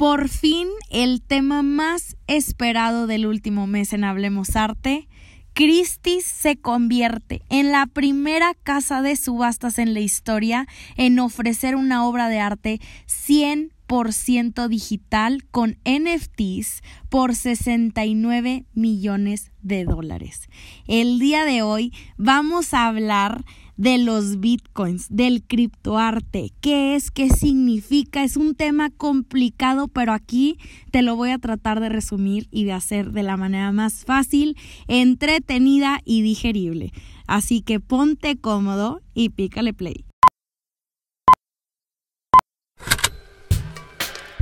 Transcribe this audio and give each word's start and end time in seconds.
Por 0.00 0.30
fin, 0.30 0.66
el 0.88 1.20
tema 1.20 1.62
más 1.62 2.16
esperado 2.26 3.06
del 3.06 3.26
último 3.26 3.66
mes 3.66 3.92
en 3.92 4.04
Hablemos 4.04 4.56
Arte, 4.56 5.08
Christie's 5.52 6.24
se 6.24 6.56
convierte 6.56 7.42
en 7.50 7.70
la 7.70 7.84
primera 7.84 8.54
casa 8.54 9.02
de 9.02 9.14
subastas 9.14 9.78
en 9.78 9.92
la 9.92 10.00
historia 10.00 10.66
en 10.96 11.18
ofrecer 11.18 11.76
una 11.76 12.06
obra 12.06 12.30
de 12.30 12.38
arte 12.38 12.80
100% 13.08 14.68
digital 14.68 15.44
con 15.50 15.76
NFTs 15.84 16.82
por 17.10 17.34
69 17.34 18.64
millones 18.72 19.52
de 19.60 19.84
dólares. 19.84 20.48
El 20.86 21.18
día 21.18 21.44
de 21.44 21.60
hoy 21.60 21.92
vamos 22.16 22.72
a 22.72 22.86
hablar 22.86 23.44
de 23.80 23.96
los 23.96 24.40
bitcoins, 24.40 25.06
del 25.08 25.42
criptoarte, 25.42 26.52
qué 26.60 26.96
es, 26.96 27.10
qué 27.10 27.30
significa, 27.30 28.22
es 28.24 28.36
un 28.36 28.54
tema 28.54 28.90
complicado, 28.90 29.88
pero 29.88 30.12
aquí 30.12 30.58
te 30.90 31.00
lo 31.00 31.16
voy 31.16 31.30
a 31.30 31.38
tratar 31.38 31.80
de 31.80 31.88
resumir 31.88 32.46
y 32.50 32.64
de 32.64 32.74
hacer 32.74 33.12
de 33.12 33.22
la 33.22 33.38
manera 33.38 33.72
más 33.72 34.04
fácil, 34.04 34.58
entretenida 34.86 36.00
y 36.04 36.20
digerible. 36.20 36.92
Así 37.26 37.62
que 37.62 37.80
ponte 37.80 38.36
cómodo 38.36 39.00
y 39.14 39.30
pícale 39.30 39.72
play. 39.72 40.04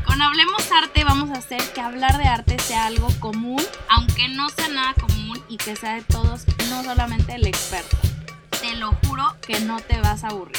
Con 0.05 0.21
Hablemos 0.21 0.69
Arte 0.73 1.05
vamos 1.05 1.31
a 1.31 1.35
hacer 1.35 1.63
que 1.77 1.81
hablar 1.81 2.19
de 2.19 2.25
arte 2.25 2.59
sea 2.59 2.87
algo 2.87 3.07
común, 3.21 3.63
aunque 3.89 4.27
no 4.31 4.49
sea 4.49 4.69
nada 4.69 4.95
común 4.95 5.39
y 5.49 5.59
que 5.59 5.77
sea 5.77 5.95
de 5.95 6.03
todos, 6.03 6.45
no 6.71 6.83
solamente 6.83 7.37
el 7.37 7.47
experto 7.47 8.08
te 8.69 8.77
lo 8.77 8.93
juro 9.07 9.25
que 9.47 9.61
no 9.61 9.81
te 9.81 9.99
vas 10.01 10.25
a 10.25 10.29
aburrir. 10.29 10.57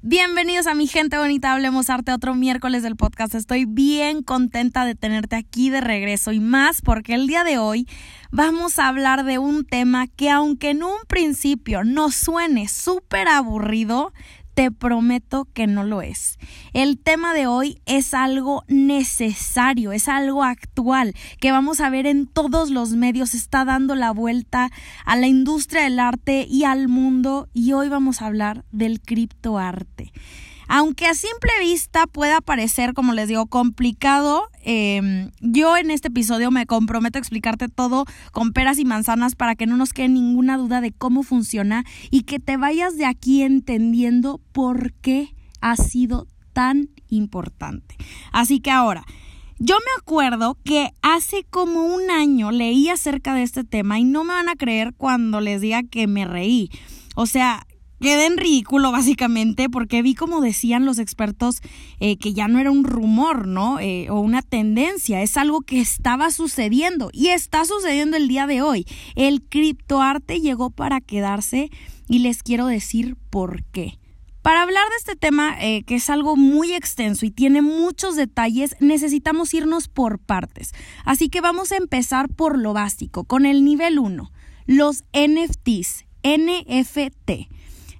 Bienvenidos 0.00 0.66
a 0.66 0.74
mi 0.74 0.88
gente 0.88 1.16
bonita, 1.16 1.52
hablemos 1.52 1.88
arte 1.88 2.12
otro 2.12 2.34
miércoles 2.34 2.82
del 2.82 2.96
podcast. 2.96 3.36
Estoy 3.36 3.64
bien 3.64 4.24
contenta 4.24 4.84
de 4.84 4.96
tenerte 4.96 5.36
aquí 5.36 5.70
de 5.70 5.80
regreso 5.80 6.32
y 6.32 6.40
más 6.40 6.82
porque 6.82 7.14
el 7.14 7.28
día 7.28 7.44
de 7.44 7.58
hoy 7.58 7.86
vamos 8.32 8.80
a 8.80 8.88
hablar 8.88 9.24
de 9.24 9.38
un 9.38 9.64
tema 9.64 10.08
que 10.08 10.30
aunque 10.30 10.70
en 10.70 10.82
un 10.82 10.96
principio 11.06 11.84
nos 11.84 12.16
suene 12.16 12.66
súper 12.66 13.28
aburrido, 13.28 14.12
te 14.54 14.70
prometo 14.70 15.46
que 15.52 15.66
no 15.66 15.84
lo 15.84 16.02
es. 16.02 16.38
El 16.72 16.98
tema 16.98 17.34
de 17.34 17.46
hoy 17.46 17.80
es 17.86 18.14
algo 18.14 18.64
necesario, 18.68 19.92
es 19.92 20.08
algo 20.08 20.44
actual, 20.44 21.14
que 21.40 21.52
vamos 21.52 21.80
a 21.80 21.90
ver 21.90 22.06
en 22.06 22.26
todos 22.26 22.70
los 22.70 22.90
medios, 22.90 23.34
está 23.34 23.64
dando 23.64 23.94
la 23.94 24.10
vuelta 24.10 24.70
a 25.04 25.16
la 25.16 25.26
industria 25.26 25.82
del 25.82 25.98
arte 25.98 26.46
y 26.48 26.64
al 26.64 26.88
mundo 26.88 27.48
y 27.52 27.72
hoy 27.72 27.88
vamos 27.88 28.22
a 28.22 28.26
hablar 28.26 28.64
del 28.70 29.00
criptoarte. 29.00 30.12
Aunque 30.74 31.04
a 31.04 31.12
simple 31.12 31.50
vista 31.60 32.06
pueda 32.06 32.40
parecer, 32.40 32.94
como 32.94 33.12
les 33.12 33.28
digo, 33.28 33.44
complicado, 33.44 34.48
em, 34.62 35.30
yo 35.42 35.76
en 35.76 35.90
este 35.90 36.08
episodio 36.08 36.50
me 36.50 36.64
comprometo 36.64 37.18
a 37.18 37.20
explicarte 37.20 37.68
todo 37.68 38.06
con 38.32 38.54
peras 38.54 38.78
y 38.78 38.86
manzanas 38.86 39.34
para 39.34 39.54
que 39.54 39.66
no 39.66 39.76
nos 39.76 39.92
quede 39.92 40.08
ninguna 40.08 40.56
duda 40.56 40.80
de 40.80 40.90
cómo 40.90 41.24
funciona 41.24 41.84
y 42.10 42.22
que 42.22 42.38
te 42.38 42.56
vayas 42.56 42.96
de 42.96 43.04
aquí 43.04 43.42
entendiendo 43.42 44.40
por 44.52 44.94
qué 44.94 45.34
ha 45.60 45.76
sido 45.76 46.26
tan 46.54 46.88
importante. 47.08 47.98
Así 48.32 48.60
que 48.60 48.70
ahora, 48.70 49.04
yo 49.58 49.76
me 49.76 50.00
acuerdo 50.00 50.56
que 50.64 50.94
hace 51.02 51.44
como 51.50 51.84
un 51.84 52.10
año 52.10 52.50
leí 52.50 52.88
acerca 52.88 53.34
de 53.34 53.42
este 53.42 53.64
tema 53.64 53.98
y 53.98 54.04
no 54.04 54.24
me 54.24 54.32
van 54.32 54.48
a 54.48 54.56
creer 54.56 54.94
cuando 54.96 55.42
les 55.42 55.60
diga 55.60 55.82
que 55.82 56.06
me 56.06 56.24
reí. 56.24 56.70
O 57.14 57.26
sea, 57.26 57.66
quedé 58.02 58.26
en 58.26 58.36
ridículo 58.36 58.90
básicamente 58.90 59.70
porque 59.70 60.02
vi 60.02 60.14
como 60.14 60.40
decían 60.40 60.84
los 60.84 60.98
expertos 60.98 61.62
eh, 62.00 62.18
que 62.18 62.34
ya 62.34 62.48
no 62.48 62.58
era 62.58 62.70
un 62.70 62.84
rumor, 62.84 63.46
¿no? 63.46 63.78
Eh, 63.78 64.10
o 64.10 64.20
una 64.20 64.42
tendencia, 64.42 65.22
es 65.22 65.36
algo 65.36 65.62
que 65.62 65.80
estaba 65.80 66.30
sucediendo 66.30 67.10
y 67.12 67.28
está 67.28 67.64
sucediendo 67.64 68.16
el 68.16 68.28
día 68.28 68.46
de 68.46 68.60
hoy. 68.60 68.86
El 69.14 69.42
criptoarte 69.42 70.40
llegó 70.40 70.70
para 70.70 71.00
quedarse 71.00 71.70
y 72.08 72.18
les 72.18 72.42
quiero 72.42 72.66
decir 72.66 73.16
por 73.30 73.62
qué. 73.66 73.98
Para 74.42 74.62
hablar 74.62 74.82
de 74.88 74.96
este 74.98 75.14
tema, 75.14 75.54
eh, 75.60 75.84
que 75.84 75.94
es 75.94 76.10
algo 76.10 76.34
muy 76.34 76.72
extenso 76.72 77.24
y 77.24 77.30
tiene 77.30 77.62
muchos 77.62 78.16
detalles, 78.16 78.74
necesitamos 78.80 79.54
irnos 79.54 79.86
por 79.86 80.18
partes. 80.18 80.72
Así 81.04 81.28
que 81.28 81.40
vamos 81.40 81.70
a 81.70 81.76
empezar 81.76 82.28
por 82.28 82.58
lo 82.58 82.72
básico, 82.72 83.22
con 83.22 83.46
el 83.46 83.64
nivel 83.64 84.00
1, 84.00 84.32
los 84.66 85.04
NFTs, 85.12 86.06
NFT. 86.24 87.48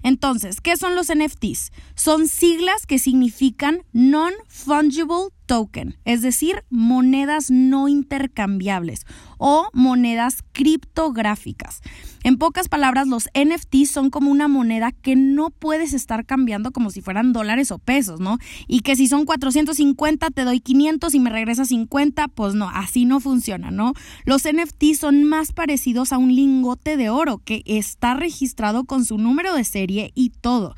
Entonces, 0.02 0.60
¿qué 0.60 0.76
son 0.76 0.94
los 0.94 1.08
NFTs? 1.14 1.72
Son 1.94 2.26
siglas 2.28 2.86
que 2.86 2.98
significan 2.98 3.82
Non-Fungible 3.92 5.28
Token, 5.46 5.96
es 6.04 6.22
decir, 6.22 6.64
monedas 6.70 7.50
no 7.50 7.88
intercambiables 7.88 9.06
o 9.38 9.68
monedas 9.72 10.42
criptográficas. 10.52 11.82
En 12.24 12.38
pocas 12.38 12.68
palabras, 12.68 13.08
los 13.08 13.28
NFTs 13.34 13.90
son 13.90 14.10
como 14.10 14.30
una 14.30 14.46
moneda 14.46 14.92
que 14.92 15.16
no 15.16 15.50
puedes 15.50 15.92
estar 15.92 16.24
cambiando 16.24 16.70
como 16.70 16.90
si 16.90 17.00
fueran 17.00 17.32
dólares 17.32 17.72
o 17.72 17.78
pesos, 17.78 18.20
¿no? 18.20 18.38
Y 18.68 18.80
que 18.80 18.94
si 18.94 19.08
son 19.08 19.24
450 19.24 20.30
te 20.30 20.44
doy 20.44 20.60
500 20.60 21.14
y 21.14 21.20
me 21.20 21.30
regresa 21.30 21.64
50, 21.64 22.28
pues 22.28 22.54
no, 22.54 22.70
así 22.70 23.04
no 23.04 23.18
funciona, 23.18 23.72
¿no? 23.72 23.94
Los 24.24 24.44
NFTs 24.44 24.98
son 24.98 25.24
más 25.24 25.52
parecidos 25.52 26.12
a 26.12 26.18
un 26.18 26.34
lingote 26.34 26.96
de 26.96 27.10
oro 27.10 27.38
que 27.38 27.62
está 27.66 28.14
registrado 28.14 28.84
con 28.84 29.04
su 29.04 29.18
número 29.18 29.54
de 29.54 29.64
serie 29.64 30.12
y 30.14 30.30
todo. 30.30 30.74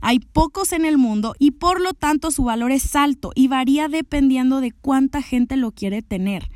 Hay 0.00 0.20
pocos 0.20 0.72
en 0.72 0.84
el 0.84 0.98
mundo 0.98 1.34
y 1.38 1.52
por 1.52 1.80
lo 1.80 1.94
tanto 1.94 2.30
su 2.30 2.44
valor 2.44 2.70
es 2.72 2.94
alto 2.94 3.32
y 3.34 3.48
varía 3.48 3.88
dependiendo 3.88 4.60
de 4.60 4.72
cuánta 4.72 5.22
gente 5.22 5.56
lo 5.56 5.72
quiere 5.72 6.02
tener. 6.02 6.48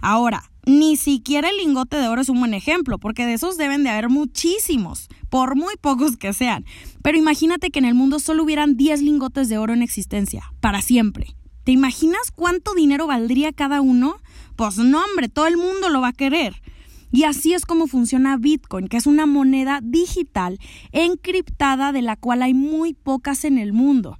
Ahora, 0.00 0.50
ni 0.66 0.96
siquiera 0.96 1.48
el 1.50 1.56
lingote 1.56 1.96
de 1.96 2.08
oro 2.08 2.20
es 2.20 2.28
un 2.28 2.38
buen 2.38 2.54
ejemplo, 2.54 2.98
porque 2.98 3.26
de 3.26 3.34
esos 3.34 3.56
deben 3.56 3.84
de 3.84 3.90
haber 3.90 4.08
muchísimos, 4.08 5.08
por 5.28 5.56
muy 5.56 5.76
pocos 5.80 6.16
que 6.16 6.32
sean. 6.32 6.64
Pero 7.02 7.18
imagínate 7.18 7.70
que 7.70 7.78
en 7.78 7.84
el 7.84 7.94
mundo 7.94 8.18
solo 8.18 8.42
hubieran 8.44 8.76
10 8.76 9.02
lingotes 9.02 9.48
de 9.48 9.58
oro 9.58 9.72
en 9.72 9.82
existencia, 9.82 10.52
para 10.60 10.82
siempre. 10.82 11.34
¿Te 11.64 11.72
imaginas 11.72 12.30
cuánto 12.34 12.74
dinero 12.74 13.06
valdría 13.06 13.52
cada 13.52 13.80
uno? 13.80 14.16
Pues 14.56 14.76
no, 14.76 15.02
hombre, 15.02 15.28
todo 15.28 15.46
el 15.46 15.56
mundo 15.56 15.88
lo 15.88 16.00
va 16.00 16.08
a 16.08 16.12
querer. 16.12 16.60
Y 17.14 17.24
así 17.24 17.54
es 17.54 17.64
como 17.64 17.86
funciona 17.86 18.36
Bitcoin, 18.36 18.88
que 18.88 18.96
es 18.96 19.06
una 19.06 19.24
moneda 19.24 19.80
digital 19.82 20.58
encriptada 20.90 21.92
de 21.92 22.02
la 22.02 22.16
cual 22.16 22.42
hay 22.42 22.54
muy 22.54 22.92
pocas 22.92 23.44
en 23.44 23.56
el 23.56 23.72
mundo. 23.72 24.18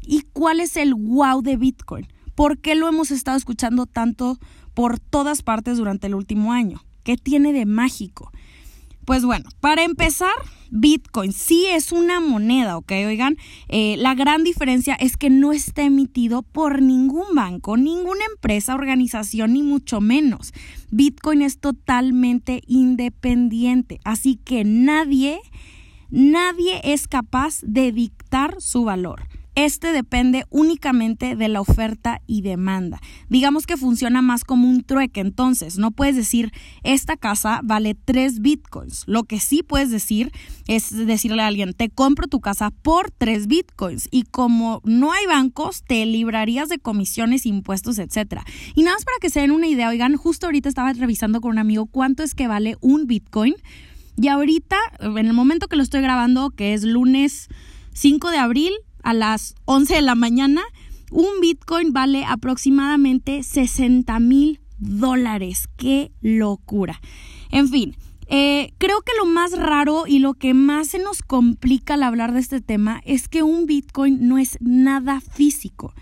¿Y 0.00 0.22
cuál 0.32 0.60
es 0.60 0.76
el 0.76 0.94
wow 0.94 1.42
de 1.42 1.56
Bitcoin? 1.56 2.06
¿Por 2.36 2.58
qué 2.58 2.76
lo 2.76 2.86
hemos 2.88 3.10
estado 3.10 3.36
escuchando 3.36 3.86
tanto 3.86 4.38
por 4.78 5.00
todas 5.00 5.42
partes 5.42 5.76
durante 5.76 6.06
el 6.06 6.14
último 6.14 6.52
año. 6.52 6.84
¿Qué 7.02 7.16
tiene 7.16 7.52
de 7.52 7.66
mágico? 7.66 8.30
Pues 9.08 9.24
bueno, 9.24 9.48
para 9.60 9.84
empezar, 9.84 10.34
Bitcoin 10.70 11.32
sí 11.32 11.64
es 11.64 11.92
una 11.92 12.20
moneda, 12.20 12.76
¿ok? 12.76 12.92
Oigan, 13.06 13.38
eh, 13.70 13.96
la 13.96 14.14
gran 14.14 14.44
diferencia 14.44 14.96
es 14.96 15.16
que 15.16 15.30
no 15.30 15.54
está 15.54 15.82
emitido 15.82 16.42
por 16.42 16.82
ningún 16.82 17.34
banco, 17.34 17.78
ninguna 17.78 18.20
empresa, 18.30 18.74
organización, 18.74 19.54
ni 19.54 19.62
mucho 19.62 20.02
menos. 20.02 20.52
Bitcoin 20.90 21.40
es 21.40 21.58
totalmente 21.58 22.60
independiente, 22.66 23.98
así 24.04 24.36
que 24.36 24.64
nadie, 24.64 25.40
nadie 26.10 26.82
es 26.84 27.08
capaz 27.08 27.60
de 27.62 27.92
dictar 27.92 28.56
su 28.60 28.84
valor. 28.84 29.22
Este 29.58 29.92
depende 29.92 30.44
únicamente 30.50 31.34
de 31.34 31.48
la 31.48 31.60
oferta 31.60 32.22
y 32.28 32.42
demanda. 32.42 33.00
Digamos 33.28 33.66
que 33.66 33.76
funciona 33.76 34.22
más 34.22 34.44
como 34.44 34.70
un 34.70 34.84
trueque, 34.84 35.18
entonces 35.18 35.78
no 35.78 35.90
puedes 35.90 36.14
decir 36.14 36.52
esta 36.84 37.16
casa 37.16 37.58
vale 37.64 37.96
3 37.96 38.38
bitcoins. 38.38 39.02
Lo 39.08 39.24
que 39.24 39.40
sí 39.40 39.64
puedes 39.64 39.90
decir 39.90 40.30
es 40.68 40.94
decirle 40.94 41.42
a 41.42 41.48
alguien, 41.48 41.72
te 41.72 41.90
compro 41.90 42.28
tu 42.28 42.38
casa 42.38 42.70
por 42.70 43.10
3 43.10 43.48
bitcoins 43.48 44.06
y 44.12 44.22
como 44.22 44.80
no 44.84 45.12
hay 45.12 45.26
bancos, 45.26 45.82
te 45.82 46.06
librarías 46.06 46.68
de 46.68 46.78
comisiones, 46.78 47.44
impuestos, 47.44 47.98
etcétera. 47.98 48.44
Y 48.76 48.84
nada 48.84 48.94
más 48.94 49.04
para 49.04 49.18
que 49.20 49.28
se 49.28 49.40
den 49.40 49.50
una 49.50 49.66
idea, 49.66 49.88
oigan, 49.88 50.14
justo 50.14 50.46
ahorita 50.46 50.68
estaba 50.68 50.92
revisando 50.92 51.40
con 51.40 51.50
un 51.50 51.58
amigo 51.58 51.86
cuánto 51.86 52.22
es 52.22 52.36
que 52.36 52.46
vale 52.46 52.76
un 52.80 53.08
bitcoin 53.08 53.56
y 54.16 54.28
ahorita, 54.28 54.76
en 55.00 55.18
el 55.18 55.32
momento 55.32 55.66
que 55.66 55.74
lo 55.74 55.82
estoy 55.82 56.00
grabando, 56.00 56.50
que 56.50 56.74
es 56.74 56.84
lunes 56.84 57.48
5 57.94 58.30
de 58.30 58.38
abril, 58.38 58.72
a 59.02 59.14
las 59.14 59.54
11 59.64 59.96
de 59.96 60.02
la 60.02 60.14
mañana, 60.14 60.62
un 61.10 61.40
Bitcoin 61.40 61.92
vale 61.92 62.24
aproximadamente 62.24 63.42
60 63.42 64.18
mil 64.20 64.60
dólares. 64.78 65.68
¡Qué 65.76 66.12
locura! 66.20 67.00
En 67.50 67.68
fin, 67.68 67.96
eh, 68.28 68.72
creo 68.76 69.00
que 69.00 69.12
lo 69.18 69.24
más 69.24 69.56
raro 69.58 70.06
y 70.06 70.18
lo 70.18 70.34
que 70.34 70.52
más 70.52 70.88
se 70.88 70.98
nos 70.98 71.22
complica 71.22 71.94
al 71.94 72.02
hablar 72.02 72.32
de 72.32 72.40
este 72.40 72.60
tema 72.60 73.00
es 73.04 73.28
que 73.28 73.42
un 73.42 73.66
Bitcoin 73.66 74.28
no 74.28 74.36
es 74.36 74.58
nada 74.60 75.20
físico. 75.20 75.94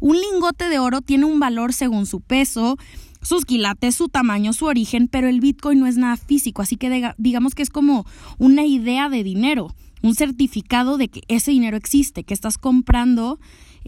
Un 0.00 0.16
lingote 0.18 0.68
de 0.68 0.78
oro 0.78 1.02
tiene 1.02 1.26
un 1.26 1.38
valor 1.38 1.72
según 1.72 2.06
su 2.06 2.20
peso, 2.20 2.78
sus 3.20 3.44
quilates, 3.44 3.94
su 3.94 4.08
tamaño, 4.08 4.52
su 4.52 4.66
origen, 4.66 5.08
pero 5.08 5.28
el 5.28 5.40
Bitcoin 5.40 5.80
no 5.80 5.86
es 5.86 5.96
nada 5.96 6.16
físico, 6.16 6.62
así 6.62 6.76
que 6.76 7.12
digamos 7.18 7.54
que 7.54 7.62
es 7.62 7.70
como 7.70 8.06
una 8.38 8.64
idea 8.64 9.08
de 9.08 9.22
dinero 9.24 9.74
un 10.02 10.14
certificado 10.14 10.98
de 10.98 11.08
que 11.08 11.22
ese 11.28 11.50
dinero 11.50 11.76
existe, 11.76 12.24
que 12.24 12.34
estás 12.34 12.58
comprando 12.58 13.38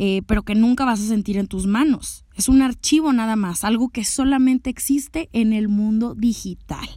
eh, 0.01 0.23
pero 0.29 0.45
que 0.45 0.55
nunca 0.55 0.85
vas 0.85 1.01
a 1.01 1.09
sentir 1.09 1.39
en 1.39 1.49
tus 1.49 1.67
manos. 1.67 2.25
Es 2.37 2.49
un 2.49 2.63
archivo 2.63 3.13
nada 3.13 3.35
más, 3.35 3.65
algo 3.65 3.89
que 3.89 4.05
solamente 4.05 4.71
existe 4.71 5.29
en 5.33 5.53
el 5.53 5.67
mundo 5.67 6.15
digital. 6.15 6.89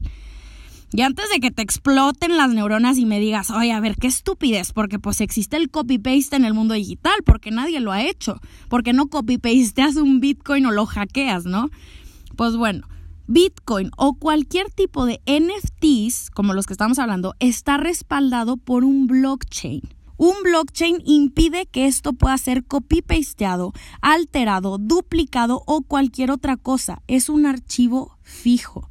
Y 0.94 1.02
antes 1.02 1.26
de 1.34 1.40
que 1.40 1.50
te 1.50 1.64
exploten 1.64 2.38
las 2.38 2.54
neuronas 2.54 3.00
y 3.00 3.08
me 3.08 3.20
digas, 3.20 3.50
oye, 3.50 3.72
a 3.72 3.80
ver, 3.80 3.96
qué 3.96 4.06
estupidez, 4.06 4.72
porque 4.72 5.00
pues 5.00 5.20
existe 5.20 5.58
el 5.58 5.72
copy-paste 5.72 6.36
en 6.36 6.46
el 6.46 6.54
mundo 6.54 6.76
digital, 6.76 7.16
porque 7.26 7.50
nadie 7.50 7.80
lo 7.80 7.92
ha 7.92 8.04
hecho, 8.04 8.40
porque 8.70 8.94
no 8.94 9.08
copy-pasteas 9.08 9.96
un 9.96 10.20
Bitcoin 10.20 10.68
o 10.68 10.72
lo 10.72 10.86
hackeas, 10.86 11.46
¿no? 11.46 11.72
Pues 12.36 12.56
bueno, 12.56 12.88
Bitcoin 13.32 13.92
o 13.96 14.16
cualquier 14.16 14.70
tipo 14.72 15.06
de 15.06 15.22
NFTs, 15.26 16.32
como 16.32 16.54
los 16.54 16.66
que 16.66 16.74
estamos 16.74 17.00
hablando, 17.00 17.34
está 17.40 17.78
respaldado 17.78 18.58
por 18.58 18.84
un 18.84 19.08
blockchain. 19.08 19.82
Un 20.18 20.34
blockchain 20.44 20.98
impide 21.06 21.66
que 21.66 21.86
esto 21.86 22.12
pueda 22.12 22.38
ser 22.38 22.66
copy-pasteado, 22.66 23.72
alterado, 24.02 24.78
duplicado 24.78 25.64
o 25.66 25.82
cualquier 25.82 26.30
otra 26.30 26.58
cosa. 26.58 27.04
Es 27.08 27.30
un 27.30 27.46
archivo 27.46 28.18
fijo. 28.22 28.90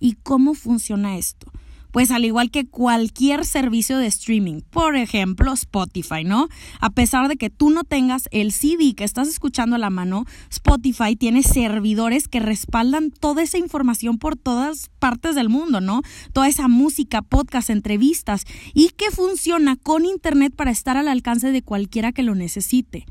¿Y 0.00 0.14
cómo 0.22 0.54
funciona 0.54 1.18
esto? 1.18 1.52
Pues 1.96 2.10
al 2.10 2.26
igual 2.26 2.50
que 2.50 2.66
cualquier 2.66 3.46
servicio 3.46 3.96
de 3.96 4.06
streaming, 4.06 4.60
por 4.68 4.96
ejemplo 4.96 5.54
Spotify, 5.54 6.24
¿no? 6.24 6.48
A 6.78 6.90
pesar 6.90 7.26
de 7.26 7.36
que 7.36 7.48
tú 7.48 7.70
no 7.70 7.84
tengas 7.84 8.28
el 8.32 8.52
CD 8.52 8.94
que 8.94 9.02
estás 9.02 9.28
escuchando 9.28 9.76
a 9.76 9.78
la 9.78 9.88
mano, 9.88 10.26
Spotify 10.50 11.16
tiene 11.16 11.42
servidores 11.42 12.28
que 12.28 12.38
respaldan 12.38 13.10
toda 13.10 13.42
esa 13.42 13.56
información 13.56 14.18
por 14.18 14.36
todas 14.36 14.90
partes 14.98 15.36
del 15.36 15.48
mundo, 15.48 15.80
¿no? 15.80 16.02
Toda 16.34 16.48
esa 16.48 16.68
música, 16.68 17.22
podcast, 17.22 17.70
entrevistas 17.70 18.44
y 18.74 18.90
que 18.90 19.10
funciona 19.10 19.76
con 19.76 20.04
Internet 20.04 20.52
para 20.54 20.72
estar 20.72 20.98
al 20.98 21.08
alcance 21.08 21.50
de 21.50 21.62
cualquiera 21.62 22.12
que 22.12 22.22
lo 22.22 22.34
necesite. 22.34 23.06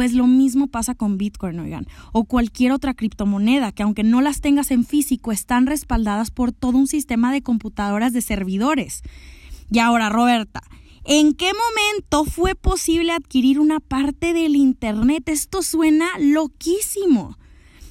Pues 0.00 0.14
lo 0.14 0.26
mismo 0.26 0.66
pasa 0.66 0.94
con 0.94 1.18
Bitcoin, 1.18 1.60
oigan, 1.60 1.86
o 2.12 2.24
cualquier 2.24 2.72
otra 2.72 2.94
criptomoneda 2.94 3.70
que 3.70 3.82
aunque 3.82 4.02
no 4.02 4.22
las 4.22 4.40
tengas 4.40 4.70
en 4.70 4.86
físico, 4.86 5.30
están 5.30 5.66
respaldadas 5.66 6.30
por 6.30 6.52
todo 6.52 6.78
un 6.78 6.86
sistema 6.86 7.30
de 7.34 7.42
computadoras 7.42 8.14
de 8.14 8.22
servidores. 8.22 9.02
Y 9.70 9.78
ahora, 9.78 10.08
Roberta, 10.08 10.62
¿en 11.04 11.34
qué 11.34 11.50
momento 11.52 12.24
fue 12.24 12.54
posible 12.54 13.12
adquirir 13.12 13.60
una 13.60 13.78
parte 13.78 14.32
del 14.32 14.56
Internet? 14.56 15.28
Esto 15.28 15.60
suena 15.60 16.08
loquísimo. 16.18 17.36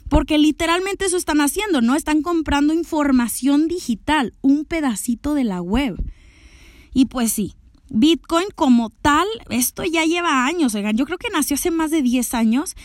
Porque 0.09 0.39
literalmente 0.39 1.05
eso 1.05 1.17
están 1.17 1.41
haciendo, 1.41 1.79
¿no? 1.81 1.93
Están 1.93 2.23
comprando 2.23 2.73
información 2.73 3.67
digital, 3.67 4.33
un 4.41 4.65
pedacito 4.65 5.35
de 5.35 5.43
la 5.43 5.61
web. 5.61 5.95
Y 6.91 7.05
pues 7.05 7.31
sí, 7.31 7.53
Bitcoin 7.89 8.47
como 8.55 8.89
tal, 8.89 9.27
esto 9.49 9.83
ya 9.83 10.03
lleva 10.05 10.45
años, 10.45 10.75
oigan, 10.75 10.97
yo 10.97 11.05
creo 11.05 11.17
que 11.17 11.29
nació 11.29 11.55
hace 11.55 11.71
más 11.71 11.91
de 11.91 12.01
10 12.01 12.33
años, 12.33 12.75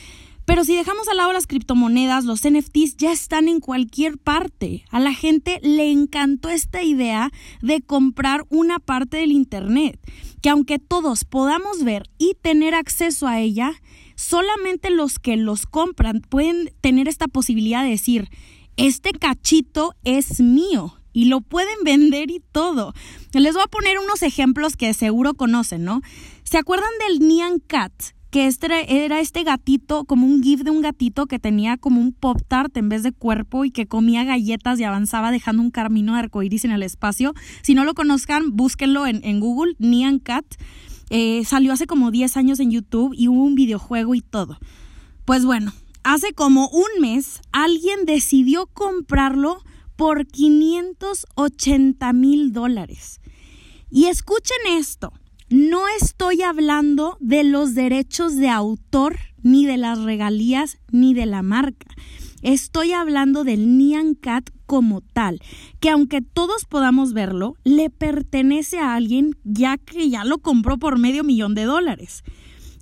pero 0.45 0.65
si 0.65 0.77
dejamos 0.77 1.09
al 1.09 1.17
lado 1.17 1.33
las 1.33 1.47
criptomonedas, 1.47 2.25
los 2.25 2.43
NFTs 2.43 2.97
ya 2.99 3.13
están 3.13 3.49
en 3.49 3.61
cualquier 3.61 4.19
parte. 4.19 4.85
A 4.91 5.01
la 5.01 5.15
gente 5.15 5.59
le 5.63 5.91
encantó 5.91 6.51
esta 6.51 6.83
idea 6.83 7.31
de 7.63 7.81
comprar 7.81 8.45
una 8.51 8.79
parte 8.79 9.17
del 9.17 9.33
Internet, 9.33 9.99
que 10.43 10.51
aunque 10.51 10.79
todos 10.79 11.25
podamos 11.25 11.83
ver 11.83 12.11
y 12.19 12.37
tener 12.43 12.75
acceso 12.75 13.27
a 13.27 13.41
ella, 13.41 13.73
solamente 14.17 14.91
los 14.91 15.19
que 15.19 15.37
los 15.37 15.65
compran 15.65 16.21
pueden 16.21 16.71
tener 16.83 17.09
esta 17.09 17.27
posibilidad 17.27 17.83
de 17.83 17.91
decir, 17.91 18.29
este 18.77 19.13
cachito 19.13 19.95
es 20.05 20.41
mío 20.41 20.95
y 21.15 21.27
lo 21.27 21.41
pueden 21.41 21.77
vender 21.85 22.31
y 22.31 22.43
todo. 22.53 22.93
Les 23.33 23.55
voy 23.55 23.63
a 23.63 23.69
poner 23.69 23.99
unos 23.99 24.23
ejemplos 24.23 24.77
que 24.77 24.93
seguro 24.93 25.33
conocen, 25.33 25.85
¿no? 25.85 26.03
¿Se 26.43 26.59
acuerdan 26.59 26.91
del 27.09 27.27
Nyan 27.27 27.61
Cat? 27.61 27.93
Que 28.31 28.49
este 28.49 28.67
era 29.05 29.21
este 29.21 29.45
gatito, 29.45 30.05
como 30.05 30.27
un 30.27 30.43
GIF 30.43 30.63
de 30.63 30.73
un 30.73 30.83
gatito 30.83 31.27
que 31.27 31.39
tenía 31.39 31.77
como 31.77 32.01
un 32.01 32.13
pop 32.13 32.37
tart 32.49 32.77
en 32.77 32.89
vez 32.89 33.05
de 33.05 33.13
cuerpo 33.13 33.65
y 33.65 33.71
que 33.71 33.87
comía 33.87 34.25
galletas 34.25 34.81
y 34.81 34.85
avanzaba 34.85 35.31
dejando 35.31 35.63
un 35.63 35.71
camino 35.71 36.15
de 36.15 36.19
arcoiris 36.19 36.65
en 36.65 36.73
el 36.73 36.83
espacio. 36.83 37.33
Si 37.63 37.75
no 37.75 37.85
lo 37.85 37.95
conozcan, 37.95 38.57
búsquenlo 38.57 39.07
en, 39.07 39.39
Google, 39.39 39.77
Nyan 39.79 40.19
Cat. 40.19 40.45
Eh, 41.11 41.45
salió 41.45 41.73
hace 41.73 41.87
como 41.87 42.11
10 42.11 42.37
años 42.37 42.59
en 42.59 42.73
YouTube 42.73 43.15
y 43.17 43.29
hubo 43.29 43.45
un 43.45 43.55
videojuego 43.55 44.17
y 44.17 44.21
todo. 44.21 44.59
Pues 45.25 45.45
bueno, 45.45 45.73
hace 46.03 46.33
como 46.33 46.69
un 46.71 47.01
mes 47.01 47.41
alguien 47.53 48.05
decidió 48.05 48.67
comprarlo 48.67 49.63
por 49.97 50.27
580 50.27 52.13
mil 52.13 52.53
dólares. 52.53 53.21
Y 53.91 54.07
escuchen 54.07 54.59
esto, 54.71 55.13
no 55.51 55.87
estoy 56.01 56.43
hablando 56.43 57.17
de 57.21 57.45
los 57.45 57.75
derechos 57.75 58.37
de 58.37 58.49
autor, 58.49 59.19
ni 59.43 59.67
de 59.67 59.77
las 59.77 60.01
regalías, 60.01 60.79
ni 60.91 61.15
de 61.15 61.27
la 61.27 61.43
marca. 61.43 61.87
Estoy 62.43 62.93
hablando 62.93 63.45
del 63.45 63.79
Nyan 63.79 64.15
Cat 64.15 64.51
como 64.67 65.01
tal, 65.01 65.41
que 65.81 65.91
aunque 65.91 66.23
todos 66.23 66.65
podamos 66.65 67.13
verlo, 67.13 67.55
le 67.65 67.89
pertenece 67.89 68.79
a 68.79 68.95
alguien 68.95 69.37
ya 69.45 69.79
que 69.79 70.11
ya 70.11 70.25
lo 70.25 70.39
compró 70.39 70.79
por 70.79 70.99
medio 70.99 71.25
millón 71.25 71.55
de 71.55 71.65
dólares. 71.65 72.25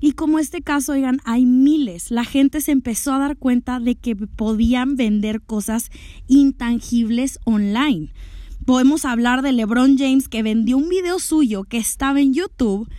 Y 0.04 0.14
como 0.14 0.40
este 0.40 0.62
caso, 0.62 0.94
oigan, 0.94 1.20
hay 1.24 1.46
miles. 1.46 2.10
La 2.10 2.24
gente 2.24 2.60
se 2.60 2.72
empezó 2.72 3.12
a 3.12 3.20
dar 3.20 3.36
cuenta 3.36 3.78
de 3.78 3.94
que 3.94 4.16
podían 4.16 4.96
vender 4.96 5.40
cosas 5.40 5.92
intangibles 6.26 7.38
online. 7.44 8.12
Podemos 8.66 9.04
hablar 9.04 9.42
de 9.42 9.52
LeBron 9.52 9.96
James 9.96 10.28
que 10.28 10.42
vendió 10.42 10.76
un 10.76 10.88
video 10.88 11.20
suyo 11.20 11.62
que 11.62 11.78
estaba 11.78 12.20
en 12.20 12.34
YouTube 12.34 12.90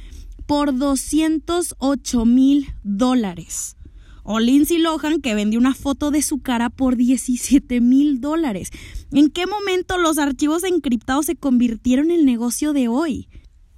por 0.45 0.77
208 0.77 2.25
mil 2.25 2.73
dólares. 2.83 3.75
O 4.23 4.39
Lindsay 4.39 4.77
Lohan 4.77 5.19
que 5.19 5.35
vendió 5.35 5.59
una 5.59 5.75
foto 5.75 6.09
de 6.09 6.21
su 6.21 6.41
cara 6.41 6.69
por 6.69 6.95
17 6.95 7.81
mil 7.81 8.21
dólares. 8.21 8.69
¿En 9.11 9.29
qué 9.29 9.45
momento 9.45 9.97
los 9.97 10.19
archivos 10.19 10.63
encriptados 10.63 11.25
se 11.25 11.35
convirtieron 11.35 12.11
en 12.11 12.19
el 12.19 12.25
negocio 12.25 12.71
de 12.71 12.88
hoy? 12.88 13.27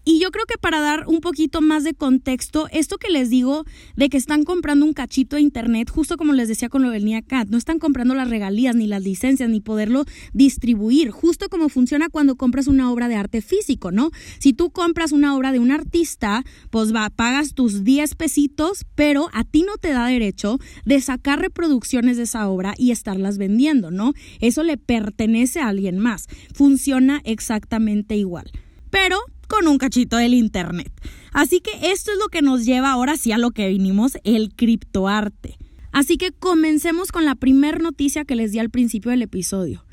Y 0.07 0.19
yo 0.19 0.29
creo 0.29 0.45
que 0.45 0.59
para 0.59 0.81
dar 0.81 1.07
un 1.07 1.19
poquito 1.19 1.61
más 1.61 1.83
de 1.83 1.95
contexto, 1.95 2.67
esto 2.71 2.97
que 2.99 3.09
les 3.09 3.31
digo 3.31 3.65
de 3.95 4.07
que 4.07 4.17
están 4.17 4.43
comprando 4.43 4.85
un 4.85 4.93
cachito 4.93 5.35
de 5.35 5.41
internet, 5.41 5.89
justo 5.89 6.15
como 6.15 6.31
les 6.33 6.47
decía 6.47 6.69
con 6.69 6.83
lo 6.83 6.91
del 6.91 7.05
NIACAT, 7.05 7.49
no 7.49 7.57
están 7.57 7.79
comprando 7.79 8.13
las 8.13 8.29
regalías, 8.29 8.75
ni 8.75 8.85
las 8.85 9.01
licencias, 9.01 9.49
ni 9.49 9.61
poderlo 9.61 10.05
distribuir, 10.31 11.09
justo 11.09 11.49
como 11.49 11.69
funciona 11.69 12.09
cuando 12.09 12.35
compras 12.35 12.67
una 12.67 12.91
obra 12.91 13.07
de 13.07 13.15
arte 13.15 13.41
físico, 13.41 13.91
¿no? 13.91 14.11
Si 14.37 14.53
tú 14.53 14.69
compras 14.69 15.11
una 15.11 15.35
obra 15.35 15.51
de 15.51 15.57
un 15.57 15.71
artista, 15.71 16.43
pues 16.69 16.93
va, 16.93 17.09
pagas 17.09 17.55
tus 17.55 17.83
10 17.83 18.13
pesitos, 18.13 18.85
pero 18.93 19.29
a 19.33 19.43
ti 19.43 19.63
no 19.63 19.77
te 19.77 19.89
da 19.89 20.05
derecho 20.05 20.59
de 20.85 21.01
sacar 21.01 21.39
reproducciones 21.39 22.17
de 22.17 22.23
esa 22.23 22.47
obra 22.47 22.75
y 22.77 22.91
estarlas 22.91 23.39
vendiendo, 23.39 23.89
¿no? 23.89 24.13
Eso 24.39 24.61
le 24.61 24.77
pertenece 24.77 25.61
a 25.61 25.69
alguien 25.69 25.97
más. 25.97 26.27
Funciona 26.53 27.21
exactamente 27.23 28.15
igual. 28.15 28.51
Pero 28.95 29.19
con 29.47 29.67
un 29.67 29.77
cachito 29.77 30.17
del 30.17 30.33
Internet. 30.33 30.91
Así 31.31 31.59
que 31.59 31.91
esto 31.91 32.11
es 32.11 32.17
lo 32.17 32.27
que 32.27 32.41
nos 32.41 32.65
lleva 32.65 32.91
ahora 32.91 33.17
sí 33.17 33.31
a 33.31 33.37
lo 33.37 33.51
que 33.51 33.67
vinimos, 33.69 34.17
el 34.23 34.53
criptoarte. 34.55 35.57
Así 35.91 36.17
que 36.17 36.31
comencemos 36.31 37.11
con 37.11 37.25
la 37.25 37.35
primera 37.35 37.77
noticia 37.77 38.25
que 38.25 38.35
les 38.35 38.51
di 38.51 38.59
al 38.59 38.69
principio 38.69 39.11
del 39.11 39.21
episodio. 39.21 39.85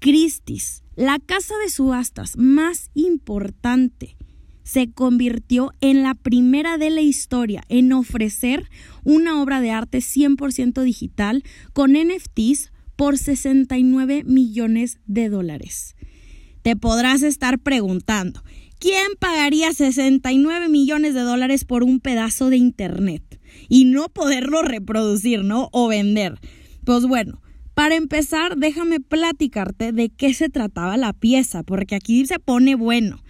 Christie's, 0.00 0.82
la 0.96 1.18
casa 1.18 1.54
de 1.62 1.70
subastas 1.70 2.36
más 2.36 2.90
importante, 2.94 4.16
se 4.64 4.90
convirtió 4.90 5.72
en 5.80 6.02
la 6.02 6.14
primera 6.14 6.78
de 6.78 6.90
la 6.90 7.02
historia 7.02 7.62
en 7.68 7.92
ofrecer 7.92 8.68
una 9.04 9.40
obra 9.40 9.60
de 9.60 9.70
arte 9.70 9.98
100% 9.98 10.82
digital 10.82 11.44
con 11.72 11.92
NFTs 11.92 12.72
por 12.96 13.18
69 13.18 14.24
millones 14.24 14.98
de 15.06 15.28
dólares. 15.28 15.94
Te 16.62 16.76
podrás 16.76 17.22
estar 17.22 17.58
preguntando, 17.58 18.42
¿Quién 18.84 19.12
pagaría 19.18 19.72
69 19.72 20.68
millones 20.68 21.14
de 21.14 21.22
dólares 21.22 21.64
por 21.64 21.82
un 21.82 22.00
pedazo 22.00 22.50
de 22.50 22.58
Internet 22.58 23.40
y 23.70 23.86
no 23.86 24.10
poderlo 24.10 24.60
reproducir, 24.60 25.42
¿no? 25.42 25.70
O 25.72 25.88
vender. 25.88 26.38
Pues 26.84 27.06
bueno, 27.06 27.40
para 27.72 27.94
empezar, 27.94 28.58
déjame 28.58 29.00
platicarte 29.00 29.92
de 29.92 30.10
qué 30.10 30.34
se 30.34 30.50
trataba 30.50 30.98
la 30.98 31.14
pieza, 31.14 31.62
porque 31.62 31.94
aquí 31.94 32.26
se 32.26 32.38
pone 32.38 32.74
bueno. 32.74 33.24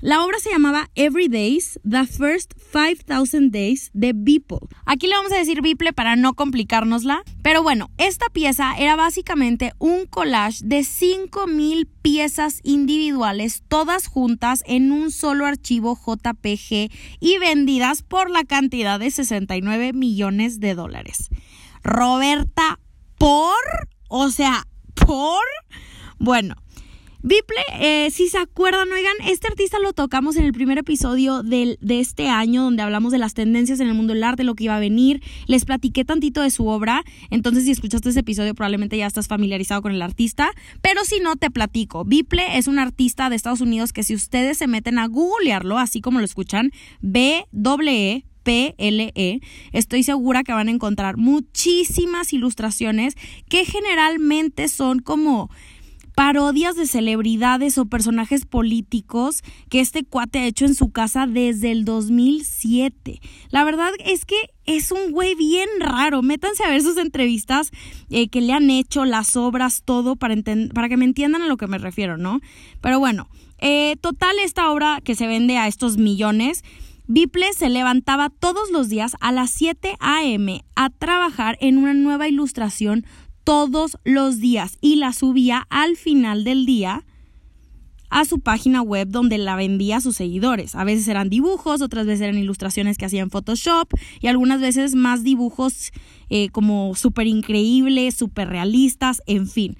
La 0.00 0.22
obra 0.22 0.38
se 0.38 0.50
llamaba 0.50 0.90
Every 0.94 1.26
Days, 1.26 1.80
The 1.88 2.04
First 2.04 2.52
5000 2.70 3.50
Days 3.50 3.90
de 3.94 4.12
Beeple. 4.14 4.58
Aquí 4.84 5.06
le 5.06 5.16
vamos 5.16 5.32
a 5.32 5.38
decir 5.38 5.62
Beeple 5.62 5.94
para 5.94 6.16
no 6.16 6.34
complicárnosla. 6.34 7.22
Pero 7.42 7.62
bueno, 7.62 7.90
esta 7.96 8.26
pieza 8.28 8.74
era 8.76 8.94
básicamente 8.94 9.72
un 9.78 10.04
collage 10.04 10.60
de 10.62 10.84
5000 10.84 11.86
piezas 12.02 12.60
individuales, 12.62 13.62
todas 13.68 14.06
juntas 14.06 14.62
en 14.66 14.92
un 14.92 15.10
solo 15.10 15.46
archivo 15.46 15.96
JPG 15.96 16.90
y 17.18 17.38
vendidas 17.40 18.02
por 18.02 18.30
la 18.30 18.44
cantidad 18.44 19.00
de 19.00 19.10
69 19.10 19.94
millones 19.94 20.60
de 20.60 20.74
dólares. 20.74 21.30
Roberta, 21.82 22.80
¿por? 23.16 23.54
O 24.08 24.30
sea, 24.30 24.66
¿por? 24.94 25.44
Bueno, 26.18 26.54
Biple, 27.26 27.56
eh, 27.80 28.08
si 28.12 28.28
se 28.28 28.38
acuerdan, 28.38 28.86
oigan, 28.92 29.16
este 29.26 29.48
artista 29.48 29.80
lo 29.80 29.92
tocamos 29.92 30.36
en 30.36 30.44
el 30.44 30.52
primer 30.52 30.78
episodio 30.78 31.42
del, 31.42 31.76
de 31.80 31.98
este 31.98 32.28
año, 32.28 32.62
donde 32.62 32.84
hablamos 32.84 33.10
de 33.10 33.18
las 33.18 33.34
tendencias 33.34 33.80
en 33.80 33.88
el 33.88 33.94
mundo 33.94 34.14
del 34.14 34.22
arte, 34.22 34.44
lo 34.44 34.54
que 34.54 34.62
iba 34.62 34.76
a 34.76 34.78
venir. 34.78 35.20
Les 35.48 35.64
platiqué 35.64 36.04
tantito 36.04 36.40
de 36.40 36.52
su 36.52 36.68
obra, 36.68 37.02
entonces 37.30 37.64
si 37.64 37.72
escuchaste 37.72 38.10
ese 38.10 38.20
episodio 38.20 38.54
probablemente 38.54 38.96
ya 38.96 39.08
estás 39.08 39.26
familiarizado 39.26 39.82
con 39.82 39.90
el 39.90 40.02
artista, 40.02 40.52
pero 40.82 41.04
si 41.04 41.18
no, 41.18 41.34
te 41.34 41.50
platico. 41.50 42.04
Biple 42.04 42.58
es 42.58 42.68
un 42.68 42.78
artista 42.78 43.28
de 43.28 43.34
Estados 43.34 43.60
Unidos 43.60 43.92
que 43.92 44.04
si 44.04 44.14
ustedes 44.14 44.58
se 44.58 44.68
meten 44.68 44.96
a 45.00 45.08
googlearlo, 45.08 45.78
así 45.78 46.00
como 46.00 46.20
lo 46.20 46.24
escuchan, 46.24 46.70
B-E-E, 47.00 48.22
PLE, 48.46 49.40
estoy 49.72 50.04
segura 50.04 50.44
que 50.44 50.52
van 50.52 50.68
a 50.68 50.70
encontrar 50.70 51.16
muchísimas 51.16 52.32
ilustraciones 52.32 53.16
que 53.48 53.64
generalmente 53.64 54.68
son 54.68 55.00
como 55.00 55.50
parodias 56.16 56.76
de 56.76 56.86
celebridades 56.86 57.76
o 57.76 57.84
personajes 57.84 58.46
políticos 58.46 59.44
que 59.68 59.80
este 59.80 60.02
cuate 60.02 60.38
ha 60.38 60.46
hecho 60.46 60.64
en 60.64 60.74
su 60.74 60.90
casa 60.90 61.26
desde 61.26 61.70
el 61.70 61.84
2007. 61.84 63.20
La 63.50 63.64
verdad 63.64 63.90
es 64.02 64.24
que 64.24 64.36
es 64.64 64.92
un 64.92 65.12
güey 65.12 65.34
bien 65.34 65.68
raro. 65.78 66.22
Métanse 66.22 66.64
a 66.64 66.70
ver 66.70 66.80
sus 66.80 66.96
entrevistas 66.96 67.70
eh, 68.08 68.28
que 68.28 68.40
le 68.40 68.54
han 68.54 68.70
hecho, 68.70 69.04
las 69.04 69.36
obras, 69.36 69.82
todo, 69.84 70.16
para, 70.16 70.34
que 70.36 70.96
me 70.96 71.04
entiendan 71.04 71.42
a 71.42 71.48
lo 71.48 71.58
que 71.58 71.66
me 71.66 71.76
refiero, 71.76 72.16
¿no? 72.16 72.40
Pero 72.80 72.98
bueno, 72.98 73.28
eh, 73.58 73.96
total 74.00 74.36
esta 74.42 74.70
obra 74.70 75.02
que 75.04 75.14
se 75.14 75.26
vende 75.26 75.58
a 75.58 75.68
estos 75.68 75.98
millones. 75.98 76.64
Biple 77.08 77.52
se 77.52 77.68
levantaba 77.68 78.30
todos 78.30 78.70
los 78.70 78.88
días 78.88 79.16
a 79.20 79.32
las 79.32 79.50
7 79.50 79.96
a.m. 80.00 80.64
a 80.76 80.88
trabajar 80.88 81.58
en 81.60 81.76
una 81.76 81.92
nueva 81.92 82.26
ilustración 82.26 83.04
todos 83.46 83.96
los 84.02 84.40
días 84.40 84.76
y 84.80 84.96
la 84.96 85.12
subía 85.12 85.68
al 85.70 85.96
final 85.96 86.42
del 86.42 86.66
día 86.66 87.04
a 88.10 88.24
su 88.24 88.40
página 88.40 88.82
web 88.82 89.06
donde 89.08 89.38
la 89.38 89.54
vendía 89.54 89.98
a 89.98 90.00
sus 90.00 90.16
seguidores. 90.16 90.74
A 90.74 90.82
veces 90.82 91.06
eran 91.06 91.30
dibujos, 91.30 91.80
otras 91.80 92.06
veces 92.06 92.22
eran 92.22 92.38
ilustraciones 92.38 92.98
que 92.98 93.04
hacía 93.04 93.22
en 93.22 93.30
Photoshop 93.30 93.88
y 94.20 94.26
algunas 94.26 94.60
veces 94.60 94.96
más 94.96 95.22
dibujos 95.22 95.92
eh, 96.28 96.48
como 96.48 96.96
súper 96.96 97.28
increíbles, 97.28 98.16
súper 98.16 98.48
realistas, 98.48 99.22
en 99.26 99.46
fin 99.46 99.76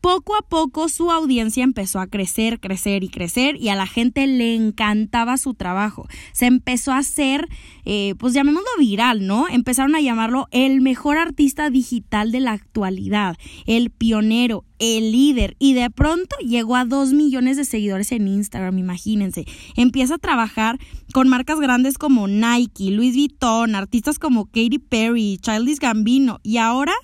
poco 0.00 0.34
a 0.36 0.42
poco 0.42 0.88
su 0.88 1.10
audiencia 1.10 1.64
empezó 1.64 2.00
a 2.00 2.06
crecer, 2.06 2.60
crecer 2.60 3.04
y 3.04 3.08
crecer 3.08 3.56
y 3.56 3.68
a 3.68 3.74
la 3.74 3.86
gente 3.86 4.26
le 4.26 4.54
encantaba 4.54 5.36
su 5.36 5.54
trabajo. 5.54 6.08
Se 6.32 6.46
empezó 6.46 6.92
a 6.92 6.98
hacer, 6.98 7.48
eh, 7.84 8.14
pues 8.18 8.34
llamémoslo 8.34 8.68
viral, 8.78 9.26
¿no? 9.26 9.48
Empezaron 9.48 9.94
a 9.94 10.00
llamarlo 10.00 10.48
el 10.50 10.80
mejor 10.80 11.18
artista 11.18 11.70
digital 11.70 12.32
de 12.32 12.40
la 12.40 12.52
actualidad, 12.52 13.36
el 13.66 13.90
pionero, 13.90 14.64
el 14.78 15.12
líder 15.12 15.56
y 15.58 15.74
de 15.74 15.90
pronto 15.90 16.34
llegó 16.38 16.76
a 16.76 16.84
dos 16.84 17.12
millones 17.12 17.56
de 17.56 17.64
seguidores 17.64 18.12
en 18.12 18.26
Instagram, 18.26 18.78
imagínense. 18.78 19.44
Empieza 19.76 20.14
a 20.14 20.18
trabajar 20.18 20.78
con 21.12 21.28
marcas 21.28 21.60
grandes 21.60 21.98
como 21.98 22.26
Nike, 22.26 22.90
Louis 22.90 23.14
Vuitton, 23.14 23.74
artistas 23.74 24.18
como 24.18 24.46
Katy 24.46 24.78
Perry, 24.78 25.38
Childish 25.40 25.78
Gambino 25.78 26.40
y 26.42 26.56
ahora 26.56 26.94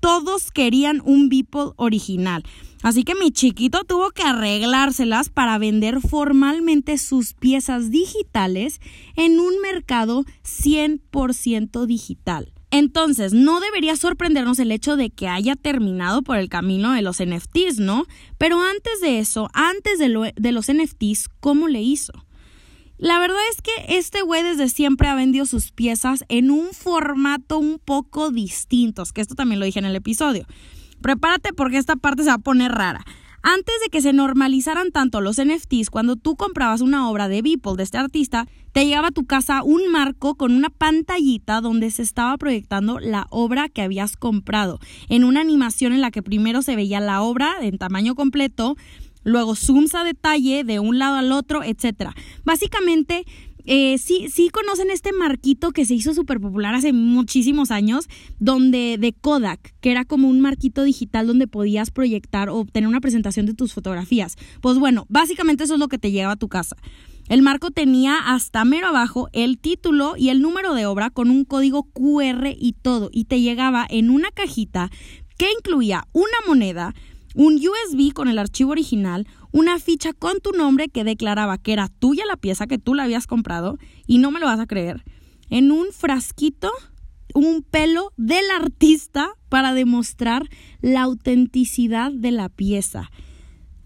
todos 0.00 0.50
querían 0.50 1.02
un 1.04 1.28
Beeple 1.28 1.72
original. 1.76 2.44
Así 2.82 3.02
que 3.02 3.14
mi 3.14 3.32
chiquito 3.32 3.84
tuvo 3.84 4.10
que 4.10 4.22
arreglárselas 4.22 5.30
para 5.30 5.58
vender 5.58 6.00
formalmente 6.00 6.96
sus 6.98 7.34
piezas 7.34 7.90
digitales 7.90 8.80
en 9.16 9.40
un 9.40 9.60
mercado 9.60 10.24
100% 10.44 11.86
digital. 11.86 12.52
Entonces, 12.70 13.32
no 13.32 13.60
debería 13.60 13.96
sorprendernos 13.96 14.58
el 14.58 14.70
hecho 14.72 14.96
de 14.96 15.10
que 15.10 15.26
haya 15.26 15.56
terminado 15.56 16.22
por 16.22 16.36
el 16.36 16.48
camino 16.50 16.92
de 16.92 17.02
los 17.02 17.18
NFTs, 17.22 17.78
¿no? 17.78 18.04
Pero 18.36 18.60
antes 18.60 19.00
de 19.00 19.18
eso, 19.18 19.48
antes 19.54 19.98
de, 19.98 20.34
de 20.36 20.52
los 20.52 20.70
NFTs, 20.70 21.28
¿cómo 21.40 21.66
le 21.66 21.80
hizo? 21.80 22.12
La 22.98 23.20
verdad 23.20 23.38
es 23.52 23.62
que 23.62 23.96
este 23.96 24.22
güey 24.22 24.42
desde 24.42 24.68
siempre 24.68 25.06
ha 25.06 25.14
vendido 25.14 25.46
sus 25.46 25.70
piezas 25.70 26.24
en 26.28 26.50
un 26.50 26.72
formato 26.72 27.58
un 27.58 27.78
poco 27.78 28.32
distinto, 28.32 29.04
que 29.14 29.20
esto 29.20 29.36
también 29.36 29.60
lo 29.60 29.66
dije 29.66 29.78
en 29.78 29.84
el 29.84 29.94
episodio. 29.94 30.46
Prepárate 31.00 31.52
porque 31.52 31.78
esta 31.78 31.94
parte 31.94 32.24
se 32.24 32.30
va 32.30 32.34
a 32.34 32.38
poner 32.38 32.72
rara. 32.72 33.04
Antes 33.40 33.76
de 33.84 33.88
que 33.88 34.02
se 34.02 34.12
normalizaran 34.12 34.90
tanto 34.90 35.20
los 35.20 35.40
NFTs, 35.40 35.90
cuando 35.90 36.16
tú 36.16 36.34
comprabas 36.34 36.80
una 36.80 37.08
obra 37.08 37.28
de 37.28 37.40
Beeple 37.40 37.76
de 37.76 37.84
este 37.84 37.98
artista, 37.98 38.48
te 38.72 38.84
llegaba 38.84 39.08
a 39.08 39.12
tu 39.12 39.26
casa 39.26 39.62
un 39.62 39.92
marco 39.92 40.34
con 40.34 40.52
una 40.52 40.68
pantallita 40.68 41.60
donde 41.60 41.92
se 41.92 42.02
estaba 42.02 42.36
proyectando 42.36 42.98
la 42.98 43.28
obra 43.30 43.68
que 43.68 43.82
habías 43.82 44.16
comprado, 44.16 44.80
en 45.08 45.22
una 45.22 45.40
animación 45.40 45.92
en 45.92 46.00
la 46.00 46.10
que 46.10 46.22
primero 46.22 46.62
se 46.62 46.74
veía 46.74 46.98
la 46.98 47.22
obra 47.22 47.54
en 47.60 47.78
tamaño 47.78 48.16
completo, 48.16 48.76
luego 49.28 49.54
zooms 49.54 49.94
a 49.94 50.04
detalle 50.04 50.64
de 50.64 50.80
un 50.80 50.98
lado 50.98 51.16
al 51.16 51.32
otro, 51.32 51.62
etcétera. 51.62 52.14
Básicamente, 52.44 53.24
eh, 53.70 53.98
sí, 53.98 54.28
sí 54.32 54.48
conocen 54.48 54.90
este 54.90 55.12
marquito 55.12 55.72
que 55.72 55.84
se 55.84 55.92
hizo 55.92 56.14
súper 56.14 56.40
popular 56.40 56.74
hace 56.74 56.94
muchísimos 56.94 57.70
años, 57.70 58.08
donde 58.38 58.96
de 58.98 59.12
Kodak, 59.12 59.74
que 59.80 59.90
era 59.90 60.06
como 60.06 60.28
un 60.28 60.40
marquito 60.40 60.84
digital 60.84 61.26
donde 61.26 61.46
podías 61.46 61.90
proyectar 61.90 62.48
o 62.48 62.56
obtener 62.56 62.88
una 62.88 63.02
presentación 63.02 63.44
de 63.44 63.52
tus 63.52 63.74
fotografías. 63.74 64.36
Pues 64.62 64.78
bueno, 64.78 65.04
básicamente 65.10 65.64
eso 65.64 65.74
es 65.74 65.80
lo 65.80 65.88
que 65.88 65.98
te 65.98 66.10
llega 66.10 66.30
a 66.30 66.36
tu 66.36 66.48
casa. 66.48 66.76
El 67.28 67.42
marco 67.42 67.70
tenía 67.70 68.16
hasta 68.16 68.64
mero 68.64 68.86
abajo 68.86 69.28
el 69.34 69.58
título 69.58 70.14
y 70.16 70.30
el 70.30 70.40
número 70.40 70.72
de 70.72 70.86
obra 70.86 71.10
con 71.10 71.30
un 71.30 71.44
código 71.44 71.82
QR 71.92 72.54
y 72.58 72.72
todo, 72.72 73.10
y 73.12 73.24
te 73.24 73.42
llegaba 73.42 73.86
en 73.90 74.08
una 74.08 74.30
cajita 74.30 74.90
que 75.36 75.52
incluía 75.58 76.06
una 76.12 76.38
moneda, 76.46 76.94
un 77.38 77.54
USB 77.54 78.12
con 78.12 78.26
el 78.26 78.36
archivo 78.36 78.72
original, 78.72 79.28
una 79.52 79.78
ficha 79.78 80.12
con 80.12 80.40
tu 80.40 80.50
nombre 80.50 80.88
que 80.88 81.04
declaraba 81.04 81.56
que 81.56 81.72
era 81.72 81.86
tuya 81.86 82.26
la 82.26 82.36
pieza 82.36 82.66
que 82.66 82.78
tú 82.78 82.94
la 82.94 83.04
habías 83.04 83.28
comprado, 83.28 83.78
y 84.08 84.18
no 84.18 84.32
me 84.32 84.40
lo 84.40 84.46
vas 84.46 84.58
a 84.58 84.66
creer, 84.66 85.04
en 85.48 85.70
un 85.70 85.92
frasquito 85.92 86.72
un 87.34 87.62
pelo 87.62 88.12
del 88.16 88.44
artista 88.50 89.30
para 89.48 89.72
demostrar 89.72 90.48
la 90.80 91.02
autenticidad 91.02 92.10
de 92.10 92.32
la 92.32 92.48
pieza, 92.48 93.08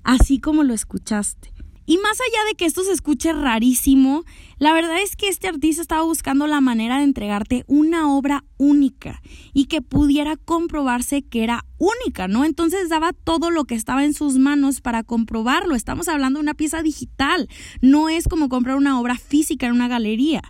así 0.03 0.39
como 0.39 0.65
lo 0.65 0.73
escuchaste. 0.73 1.52
Y 1.93 1.99
más 1.99 2.19
allá 2.23 2.49
de 2.49 2.55
que 2.55 2.65
esto 2.65 2.83
se 2.85 2.93
escuche 2.93 3.35
rarísimo, 3.35 4.25
la 4.57 4.73
verdad 4.73 5.03
es 5.03 5.15
que 5.15 5.29
este 5.29 5.47
artista 5.47 5.83
estaba 5.83 6.01
buscando 6.05 6.47
la 6.47 6.63
manera 6.63 6.97
de 6.97 7.05
entregarte 7.05 7.65
una 7.67 8.11
obra 8.11 8.47
única 8.57 9.21
y 9.53 9.67
que 9.67 9.83
pudiera 9.83 10.39
comprobarse 10.39 11.21
que 11.21 11.45
era 11.45 11.67
única, 11.77 12.29
¿no? 12.29 12.47
Entonces 12.47 12.89
daba 12.89 13.13
todo 13.13 13.51
lo 13.51 13.67
que 13.67 13.75
estaba 13.75 14.07
en 14.07 14.15
sus 14.15 14.39
manos 14.39 14.81
para 14.81 15.03
comprobarlo. 15.03 15.75
Estamos 15.75 16.09
hablando 16.09 16.39
de 16.39 16.45
una 16.45 16.55
pieza 16.55 16.81
digital, 16.81 17.51
no 17.83 18.09
es 18.09 18.27
como 18.27 18.49
comprar 18.49 18.77
una 18.77 18.99
obra 18.99 19.19
física 19.19 19.67
en 19.67 19.73
una 19.73 19.89
galería. 19.89 20.41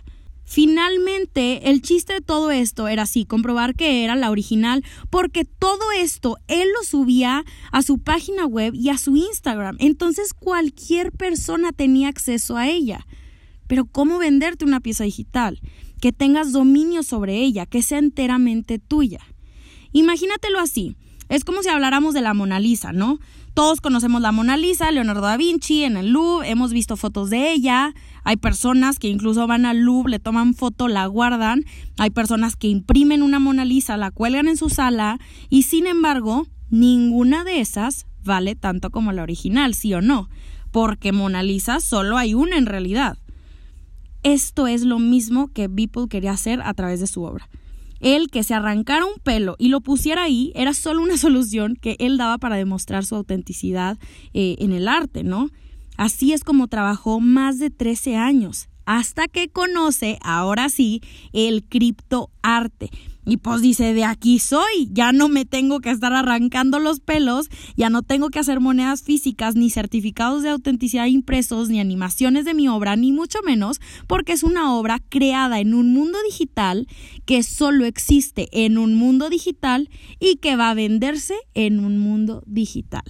Finalmente, 0.53 1.71
el 1.71 1.81
chiste 1.81 2.13
de 2.13 2.21
todo 2.21 2.51
esto 2.51 2.87
era 2.87 3.01
así, 3.01 3.25
comprobar 3.25 3.73
que 3.73 4.03
era 4.03 4.15
la 4.15 4.29
original, 4.29 4.85
porque 5.09 5.45
todo 5.45 5.91
esto 5.97 6.37
él 6.47 6.67
lo 6.77 6.83
subía 6.85 7.43
a 7.71 7.81
su 7.81 7.97
página 7.97 8.45
web 8.45 8.75
y 8.75 8.89
a 8.89 8.99
su 8.99 9.15
Instagram. 9.15 9.77
Entonces 9.79 10.35
cualquier 10.35 11.11
persona 11.11 11.71
tenía 11.71 12.07
acceso 12.07 12.55
a 12.55 12.69
ella. 12.69 13.07
Pero 13.65 13.85
¿cómo 13.85 14.19
venderte 14.19 14.63
una 14.63 14.79
pieza 14.79 15.05
digital? 15.05 15.59
Que 15.99 16.11
tengas 16.11 16.51
dominio 16.51 17.01
sobre 17.01 17.39
ella, 17.39 17.65
que 17.65 17.81
sea 17.81 17.97
enteramente 17.97 18.77
tuya. 18.77 19.21
Imagínatelo 19.91 20.59
así. 20.59 20.95
Es 21.29 21.45
como 21.45 21.63
si 21.63 21.69
habláramos 21.69 22.13
de 22.13 22.21
la 22.21 22.35
Mona 22.35 22.59
Lisa, 22.59 22.93
¿no? 22.93 23.17
Todos 23.53 23.81
conocemos 23.81 24.19
la 24.19 24.31
Mona 24.31 24.57
Lisa, 24.57 24.91
Leonardo 24.91 25.21
da 25.21 25.37
Vinci, 25.37 25.83
en 25.83 25.95
el 25.95 26.09
Louvre, 26.09 26.49
hemos 26.49 26.73
visto 26.73 26.97
fotos 26.97 27.29
de 27.29 27.51
ella. 27.51 27.93
Hay 28.23 28.37
personas 28.37 28.97
que 28.97 29.09
incluso 29.09 29.45
van 29.45 29.67
al 29.67 29.81
Louvre, 29.81 30.09
le 30.09 30.19
toman 30.19 30.55
foto, 30.55 30.87
la 30.87 31.05
guardan. 31.05 31.63
Hay 31.99 32.09
personas 32.09 32.55
que 32.55 32.67
imprimen 32.67 33.21
una 33.21 33.37
Mona 33.37 33.63
Lisa, 33.63 33.95
la 33.95 34.09
cuelgan 34.09 34.47
en 34.47 34.57
su 34.57 34.69
sala 34.69 35.19
y 35.49 35.63
sin 35.63 35.85
embargo, 35.85 36.47
ninguna 36.71 37.43
de 37.43 37.59
esas 37.59 38.07
vale 38.23 38.55
tanto 38.55 38.89
como 38.89 39.11
la 39.11 39.21
original, 39.21 39.75
sí 39.75 39.93
o 39.93 40.01
no, 40.01 40.29
porque 40.71 41.11
Mona 41.11 41.43
Lisa 41.43 41.79
solo 41.79 42.17
hay 42.17 42.33
una 42.33 42.57
en 42.57 42.65
realidad. 42.65 43.19
Esto 44.23 44.65
es 44.65 44.83
lo 44.83 44.97
mismo 44.97 45.49
que 45.53 45.67
Beeple 45.67 46.07
quería 46.09 46.31
hacer 46.31 46.59
a 46.63 46.73
través 46.73 46.99
de 47.01 47.07
su 47.07 47.21
obra. 47.21 47.47
Él 48.03 48.29
que 48.29 48.43
se 48.43 48.53
arrancara 48.53 49.05
un 49.05 49.19
pelo 49.23 49.55
y 49.57 49.69
lo 49.69 49.81
pusiera 49.81 50.23
ahí 50.23 50.51
era 50.55 50.73
solo 50.73 51.01
una 51.01 51.17
solución 51.25 51.75
que 51.75 51.95
él 51.99 52.17
daba 52.17 52.37
para 52.37 52.57
demostrar 52.57 53.05
su 53.05 53.15
autenticidad 53.15 53.97
eh, 54.33 54.57
en 54.59 54.73
el 54.73 54.87
arte, 54.87 55.23
¿no? 55.23 55.49
Así 55.97 56.33
es 56.33 56.43
como 56.43 56.67
trabajó 56.67 57.19
más 57.19 57.59
de 57.59 57.69
13 57.69 58.17
años, 58.17 58.67
hasta 58.85 59.27
que 59.27 59.49
conoce, 59.49 60.17
ahora 60.21 60.69
sí, 60.69 61.01
el 61.31 61.63
criptoarte. 61.63 62.89
Y 63.25 63.37
pues 63.37 63.61
dice, 63.61 63.93
de 63.93 64.03
aquí 64.03 64.37
soy, 64.39 64.89
ya 64.91 65.13
no 65.13 65.29
me 65.29 65.45
tengo 65.45 65.79
que 65.79 65.91
estar 65.91 66.11
arrancando 66.11 66.79
los 66.79 66.99
pelos, 66.99 67.49
ya 67.77 67.89
no 67.89 68.01
tengo 68.01 68.29
que 68.29 68.39
hacer 68.39 68.59
monedas 68.59 69.01
físicas, 69.01 69.55
ni 69.55 69.69
certificados 69.69 70.43
de 70.43 70.49
autenticidad 70.49 71.05
impresos, 71.05 71.69
ni 71.69 71.79
animaciones 71.79 72.43
de 72.43 72.53
mi 72.53 72.67
obra, 72.67 72.97
ni 72.97 73.13
mucho 73.13 73.39
menos, 73.45 73.79
porque 74.07 74.33
es 74.33 74.43
una 74.43 74.73
obra 74.75 74.99
creada 75.07 75.61
en 75.61 75.73
un 75.73 75.93
mundo 75.93 76.17
digital 76.27 76.87
que 77.25 77.43
solo 77.43 77.85
existe 77.85 78.49
en 78.51 78.77
un 78.77 78.95
mundo 78.95 79.29
digital 79.29 79.89
y 80.19 80.35
que 80.35 80.57
va 80.57 80.71
a 80.71 80.73
venderse 80.73 81.35
en 81.53 81.79
un 81.79 81.99
mundo 81.99 82.43
digital. 82.45 83.03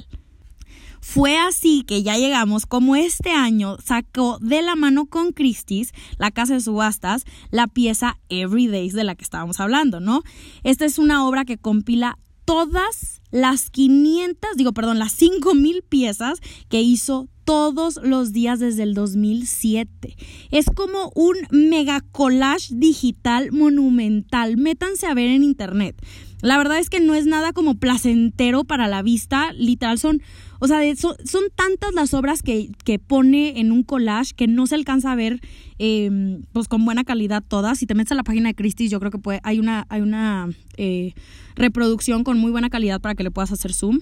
Fue 1.05 1.38
así 1.38 1.83
que 1.86 2.01
ya 2.01 2.17
llegamos 2.17 2.65
como 2.65 2.95
este 2.95 3.31
año 3.31 3.75
sacó 3.83 4.39
de 4.39 4.62
la 4.62 4.77
mano 4.77 5.05
con 5.05 5.33
Christie's, 5.33 5.91
la 6.17 6.31
casa 6.31 6.53
de 6.53 6.62
subastas, 6.62 7.25
la 7.51 7.67
pieza 7.67 8.19
Everydays 8.29 8.93
de 8.93 9.03
la 9.03 9.13
que 9.13 9.25
estábamos 9.25 9.60
hablando, 9.60 10.00
¿no? 10.00 10.24
Esta 10.63 10.86
es 10.86 10.98
una 10.98 11.27
obra 11.27 11.43
que 11.43 11.57
compila 11.57 12.17
todas 12.45 13.22
las 13.31 13.69
500, 13.69 14.55
digo, 14.55 14.72
perdón, 14.72 14.98
las 14.98 15.12
5000 15.12 15.83
piezas 15.83 16.39
que 16.69 16.81
hizo 16.81 17.27
todos 17.43 18.00
los 18.01 18.31
días 18.31 18.60
desde 18.60 18.83
el 18.83 18.93
2007. 18.93 20.15
Es 20.51 20.67
como 20.74 21.12
un 21.15 21.36
mega 21.51 22.00
collage 22.00 22.74
digital 22.75 23.51
monumental. 23.51 24.55
Métanse 24.55 25.05
a 25.07 25.13
ver 25.13 25.29
en 25.29 25.43
internet. 25.43 25.98
La 26.43 26.57
verdad 26.57 26.77
es 26.77 26.89
que 26.89 27.00
no 27.00 27.15
es 27.15 27.25
nada 27.25 27.53
como 27.53 27.75
placentero 27.75 28.65
para 28.65 28.89
la 28.89 29.01
vista, 29.01 29.53
literal 29.53 29.98
son, 29.98 30.22
o 30.63 30.67
sea, 30.67 30.79
son, 30.96 31.17
tantas 31.55 31.93
las 31.93 32.13
obras 32.13 32.41
que, 32.41 32.72
que, 32.86 32.98
pone 32.98 33.60
en 33.60 33.74
un 33.74 33.84
collage 33.84 34.34
que 34.34 34.48
no 34.48 34.65
se 34.65 34.75
alcanza 34.75 35.12
a 35.12 35.15
ver 35.15 35.41
em, 35.77 36.43
pues 36.53 36.70
con 36.70 36.86
buena 36.86 37.03
calidad 37.03 37.43
todas. 37.46 37.79
Si 37.79 37.86
te 37.86 37.96
metes 37.96 38.13
a 38.13 38.15
la 38.15 38.24
página 38.24 38.48
de 38.48 38.55
Christie's, 38.55 38.89
yo 38.89 39.01
creo 39.01 39.12
que 39.12 39.17
puede, 39.17 39.41
hay 39.43 39.60
una, 39.60 39.86
hay 39.89 40.00
una 40.00 40.48
eh, 40.77 41.15
reproducción 41.58 42.24
con 42.24 42.38
muy 42.38 42.50
buena 42.50 42.70
calidad 42.70 43.01
para 43.01 43.13
que 43.13 43.24
le 43.24 43.32
puedas 43.32 43.51
hacer 43.51 43.74
zoom. 43.74 44.00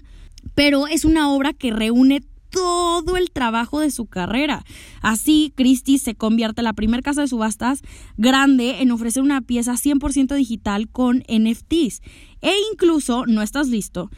Pero 0.54 0.86
es 0.86 1.04
una 1.04 1.32
obra 1.32 1.54
que 1.54 1.72
reúne 1.72 2.22
todo 2.52 3.18
el 3.18 3.32
trabajo 3.32 3.80
de 3.80 3.90
su 3.90 4.06
carrera. 4.06 4.64
Así, 5.02 5.54
Christie 5.56 5.98
se 5.98 6.14
convierte 6.14 6.62
en 6.62 6.66
la 6.66 6.74
primera 6.74 7.02
casa 7.02 7.22
de 7.22 7.28
subastas 7.28 7.82
grande 8.18 8.82
en 8.84 8.92
ofrecer 8.92 9.24
una 9.24 9.42
pieza 9.42 9.74
100% 9.74 10.36
digital 10.36 10.90
con 10.90 11.24
NFTs. 11.28 12.04
E 12.42 12.54
incluso, 12.72 13.26
no 13.26 13.42
estás 13.42 13.68
listo, 13.68 14.12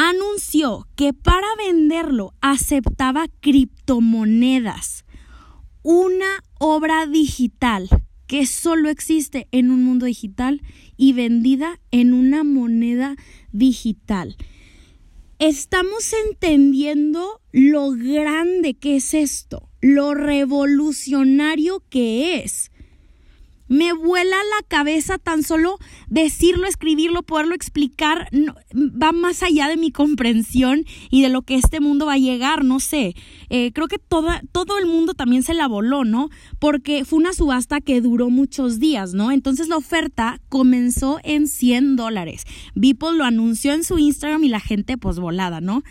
anunció 0.00 0.86
que 0.94 1.12
para 1.12 1.46
venderlo 1.56 2.32
aceptaba 2.40 3.26
criptomonedas. 3.40 5.04
Una 5.82 6.44
obra 6.58 7.06
digital 7.06 7.88
que 8.26 8.46
solo 8.46 8.90
existe 8.90 9.48
en 9.50 9.70
un 9.70 9.82
mundo 9.82 10.06
digital 10.06 10.62
y 10.96 11.14
vendida 11.14 11.80
en 11.90 12.14
una 12.14 12.44
moneda 12.44 13.16
digital 13.50 14.36
estamos 15.38 16.12
entendiendo 16.28 17.40
lo 17.52 17.92
grande 17.92 18.74
que 18.74 18.96
es 18.96 19.14
esto, 19.14 19.68
lo 19.80 20.14
revolucionario 20.14 21.82
que 21.88 22.42
es. 22.42 22.57
Me 23.68 23.92
vuela 23.92 24.36
la 24.36 24.66
cabeza 24.66 25.18
tan 25.18 25.42
solo 25.42 25.78
decirlo, 26.08 26.66
escribirlo, 26.66 27.22
poderlo 27.22 27.54
explicar, 27.54 28.28
va 28.74 29.12
más 29.12 29.42
allá 29.42 29.68
de 29.68 29.76
mi 29.76 29.90
comprensión 29.90 30.84
y 31.10 31.22
de 31.22 31.28
lo 31.28 31.42
que 31.42 31.54
este 31.54 31.80
mundo 31.80 32.06
va 32.06 32.14
a 32.14 32.18
llegar, 32.18 32.64
no 32.64 32.80
sé. 32.80 33.14
Eh, 33.50 33.72
creo 33.72 33.88
que 33.88 33.98
toda, 33.98 34.42
todo 34.52 34.78
el 34.78 34.86
mundo 34.86 35.14
también 35.14 35.42
se 35.42 35.54
la 35.54 35.68
voló, 35.68 36.04
¿no? 36.04 36.30
Porque 36.58 37.04
fue 37.04 37.18
una 37.18 37.32
subasta 37.32 37.80
que 37.80 38.00
duró 38.00 38.30
muchos 38.30 38.78
días, 38.78 39.14
¿no? 39.14 39.30
Entonces 39.30 39.68
la 39.68 39.76
oferta 39.76 40.40
comenzó 40.48 41.20
en 41.22 41.46
100 41.46 41.96
dólares. 41.96 42.44
Beeple 42.74 43.12
lo 43.12 43.24
anunció 43.24 43.72
en 43.74 43.84
su 43.84 43.98
Instagram 43.98 44.44
y 44.44 44.48
la 44.48 44.60
gente 44.60 44.96
pues 44.96 45.18
volada, 45.18 45.60
¿no? 45.60 45.82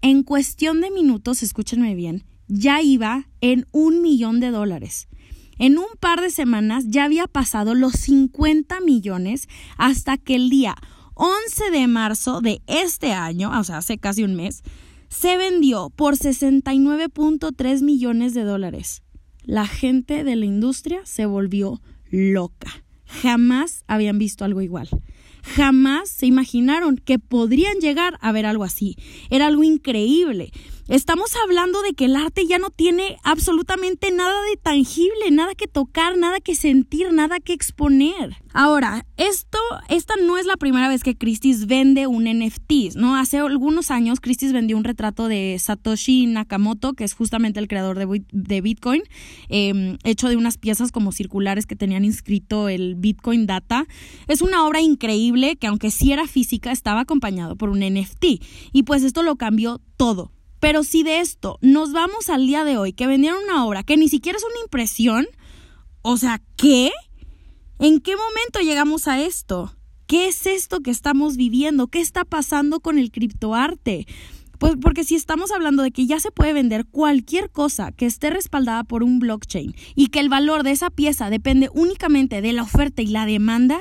En 0.00 0.22
cuestión 0.22 0.80
de 0.80 0.92
minutos, 0.92 1.42
escúchenme 1.42 1.96
bien, 1.96 2.24
ya 2.46 2.80
iba 2.82 3.28
en 3.40 3.66
un 3.72 4.00
millón 4.00 4.38
de 4.38 4.50
dólares. 4.50 5.08
En 5.58 5.78
un 5.78 5.86
par 5.98 6.20
de 6.20 6.30
semanas 6.30 6.84
ya 6.88 7.04
había 7.04 7.26
pasado 7.26 7.74
los 7.74 7.92
50 7.92 8.80
millones 8.80 9.48
hasta 9.76 10.16
que 10.16 10.36
el 10.36 10.50
día 10.50 10.76
11 11.14 11.70
de 11.72 11.86
marzo 11.88 12.40
de 12.40 12.62
este 12.66 13.12
año, 13.12 13.50
o 13.58 13.64
sea, 13.64 13.78
hace 13.78 13.98
casi 13.98 14.22
un 14.22 14.34
mes, 14.36 14.62
se 15.08 15.36
vendió 15.36 15.90
por 15.90 16.16
69.3 16.16 17.82
millones 17.82 18.34
de 18.34 18.44
dólares. 18.44 19.02
La 19.42 19.66
gente 19.66 20.24
de 20.24 20.36
la 20.36 20.44
industria 20.44 21.00
se 21.04 21.26
volvió 21.26 21.80
loca. 22.10 22.84
Jamás 23.06 23.84
habían 23.86 24.18
visto 24.18 24.44
algo 24.44 24.60
igual. 24.60 24.88
Jamás 25.42 26.10
se 26.10 26.26
imaginaron 26.26 26.96
que 26.98 27.18
podrían 27.18 27.78
llegar 27.78 28.18
a 28.20 28.32
ver 28.32 28.46
algo 28.46 28.64
así. 28.64 28.96
Era 29.30 29.46
algo 29.46 29.64
increíble. 29.64 30.52
Estamos 30.88 31.36
hablando 31.44 31.82
de 31.82 31.92
que 31.92 32.06
el 32.06 32.16
arte 32.16 32.46
ya 32.46 32.58
no 32.58 32.70
tiene 32.70 33.18
absolutamente 33.22 34.10
nada 34.10 34.42
de 34.50 34.56
tangible, 34.56 35.30
nada 35.30 35.54
que 35.54 35.66
tocar, 35.66 36.16
nada 36.16 36.40
que 36.40 36.54
sentir, 36.54 37.12
nada 37.12 37.40
que 37.40 37.52
exponer. 37.52 38.36
Ahora, 38.54 39.04
esto, 39.18 39.58
esta 39.90 40.14
no 40.16 40.38
es 40.38 40.46
la 40.46 40.56
primera 40.56 40.88
vez 40.88 41.02
que 41.02 41.14
Christie's 41.14 41.66
vende 41.66 42.06
un 42.06 42.24
NFT, 42.24 42.96
¿no? 42.96 43.16
Hace 43.16 43.36
algunos 43.36 43.90
años 43.90 44.18
Christie's 44.18 44.54
vendió 44.54 44.78
un 44.78 44.84
retrato 44.84 45.28
de 45.28 45.58
Satoshi 45.58 46.24
Nakamoto, 46.24 46.94
que 46.94 47.04
es 47.04 47.12
justamente 47.12 47.60
el 47.60 47.68
creador 47.68 47.98
de, 47.98 48.60
Bitcoin, 48.62 49.02
em, 49.50 49.98
hecho 50.04 50.30
de 50.30 50.38
unas 50.38 50.56
piezas 50.56 50.90
como 50.90 51.12
circulares 51.12 51.66
que 51.66 51.76
tenían 51.76 52.06
inscrito 52.06 52.70
el 52.70 52.94
Bitcoin 52.94 53.44
Data. 53.44 53.86
Es 54.26 54.40
una 54.40 54.66
obra 54.66 54.80
increíble 54.80 55.56
que 55.56 55.66
aunque 55.66 55.90
sí 55.90 56.12
era 56.12 56.26
física, 56.26 56.72
estaba 56.72 57.00
acompañado 57.00 57.56
por 57.56 57.68
un 57.68 57.80
NFT. 57.80 58.40
Y 58.72 58.84
pues 58.84 59.02
esto 59.02 59.22
lo 59.22 59.36
cambió 59.36 59.82
todo. 59.98 60.32
Pero 60.60 60.84
si 60.84 61.02
de 61.02 61.20
esto 61.20 61.58
nos 61.60 61.92
vamos 61.92 62.30
al 62.30 62.46
día 62.46 62.64
de 62.64 62.78
hoy, 62.78 62.92
que 62.92 63.06
vendieron 63.06 63.44
una 63.44 63.64
obra 63.64 63.82
que 63.82 63.96
ni 63.96 64.08
siquiera 64.08 64.38
es 64.38 64.44
una 64.44 64.60
impresión, 64.62 65.26
o 66.02 66.16
sea, 66.16 66.42
¿qué? 66.56 66.90
¿En 67.78 68.00
qué 68.00 68.16
momento 68.16 68.60
llegamos 68.60 69.06
a 69.08 69.20
esto? 69.20 69.74
¿Qué 70.06 70.28
es 70.28 70.46
esto 70.46 70.80
que 70.80 70.90
estamos 70.90 71.36
viviendo? 71.36 71.88
¿Qué 71.88 72.00
está 72.00 72.24
pasando 72.24 72.80
con 72.80 72.98
el 72.98 73.12
criptoarte? 73.12 74.06
Pues 74.58 74.74
porque 74.80 75.04
si 75.04 75.14
estamos 75.14 75.52
hablando 75.52 75.84
de 75.84 75.92
que 75.92 76.06
ya 76.06 76.18
se 76.18 76.32
puede 76.32 76.52
vender 76.52 76.86
cualquier 76.86 77.50
cosa 77.50 77.92
que 77.92 78.06
esté 78.06 78.30
respaldada 78.30 78.82
por 78.82 79.04
un 79.04 79.20
blockchain 79.20 79.74
y 79.94 80.08
que 80.08 80.18
el 80.18 80.28
valor 80.28 80.64
de 80.64 80.72
esa 80.72 80.90
pieza 80.90 81.30
depende 81.30 81.70
únicamente 81.72 82.40
de 82.42 82.52
la 82.52 82.62
oferta 82.62 83.02
y 83.02 83.06
la 83.06 83.24
demanda, 83.24 83.78